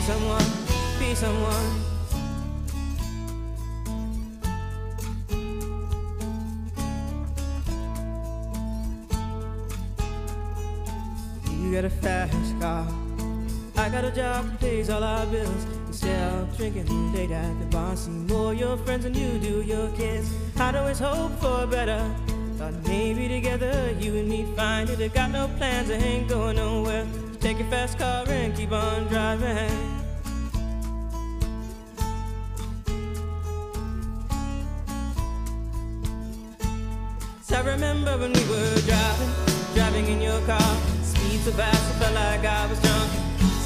be 0.00 0.06
someone, 0.06 0.44
be 0.98 1.14
someone. 1.14 1.84
You 11.50 11.74
got 11.74 11.84
a 11.84 11.90
fast 11.90 12.60
car. 12.60 12.86
I 13.76 13.90
got 13.90 14.04
a 14.04 14.10
job 14.10 14.46
that 14.46 14.60
pays 14.60 14.88
all 14.88 15.04
our 15.04 15.26
bills. 15.26 15.66
Instead 15.88 16.32
of 16.32 16.56
drinking 16.56 17.12
late 17.12 17.30
at 17.30 17.60
the 17.60 17.66
bar, 17.66 17.94
see 17.94 18.10
more 18.10 18.54
your 18.54 18.78
friends 18.78 19.04
than 19.04 19.14
you 19.14 19.38
do 19.38 19.60
your 19.60 19.90
kids. 19.96 20.32
I'd 20.56 20.76
always 20.76 20.98
hope 20.98 21.32
for 21.40 21.66
better. 21.66 22.02
Thought 22.56 22.72
maybe 22.86 23.28
together 23.28 23.94
you 24.00 24.16
and 24.16 24.28
me 24.28 24.46
find 24.56 24.88
it. 24.88 24.98
I 24.98 25.08
got 25.08 25.30
no 25.30 25.46
plans, 25.58 25.90
I 25.90 25.94
ain't 25.94 26.26
going 26.26 26.56
nowhere. 26.56 27.06
Take 27.40 27.58
your 27.58 27.68
fast 27.68 27.98
car 27.98 28.24
and 28.28 28.54
keep 28.54 28.70
on 28.70 29.06
driving. 29.08 29.70
So 37.40 37.56
I 37.56 37.62
remember 37.64 38.18
when 38.18 38.34
we 38.34 38.44
were 38.44 38.74
driving, 38.82 39.30
driving 39.74 40.06
in 40.06 40.20
your 40.20 40.40
car. 40.42 40.76
Speed 41.02 41.40
so 41.40 41.52
fast, 41.52 41.96
I 41.96 41.98
felt 41.98 42.14
like 42.14 42.44
I 42.44 42.66
was 42.66 42.78
drunk. 42.82 43.10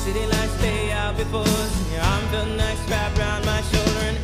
City 0.04 0.24
lights 0.24 0.62
lay 0.62 0.92
out 0.92 1.16
before 1.16 1.40
us, 1.42 1.92
your 1.92 2.00
arm 2.00 2.24
felt 2.28 2.48
nice 2.56 2.88
wrapped 2.88 3.18
around 3.18 3.44
my 3.44 3.60
shoulder. 3.62 4.23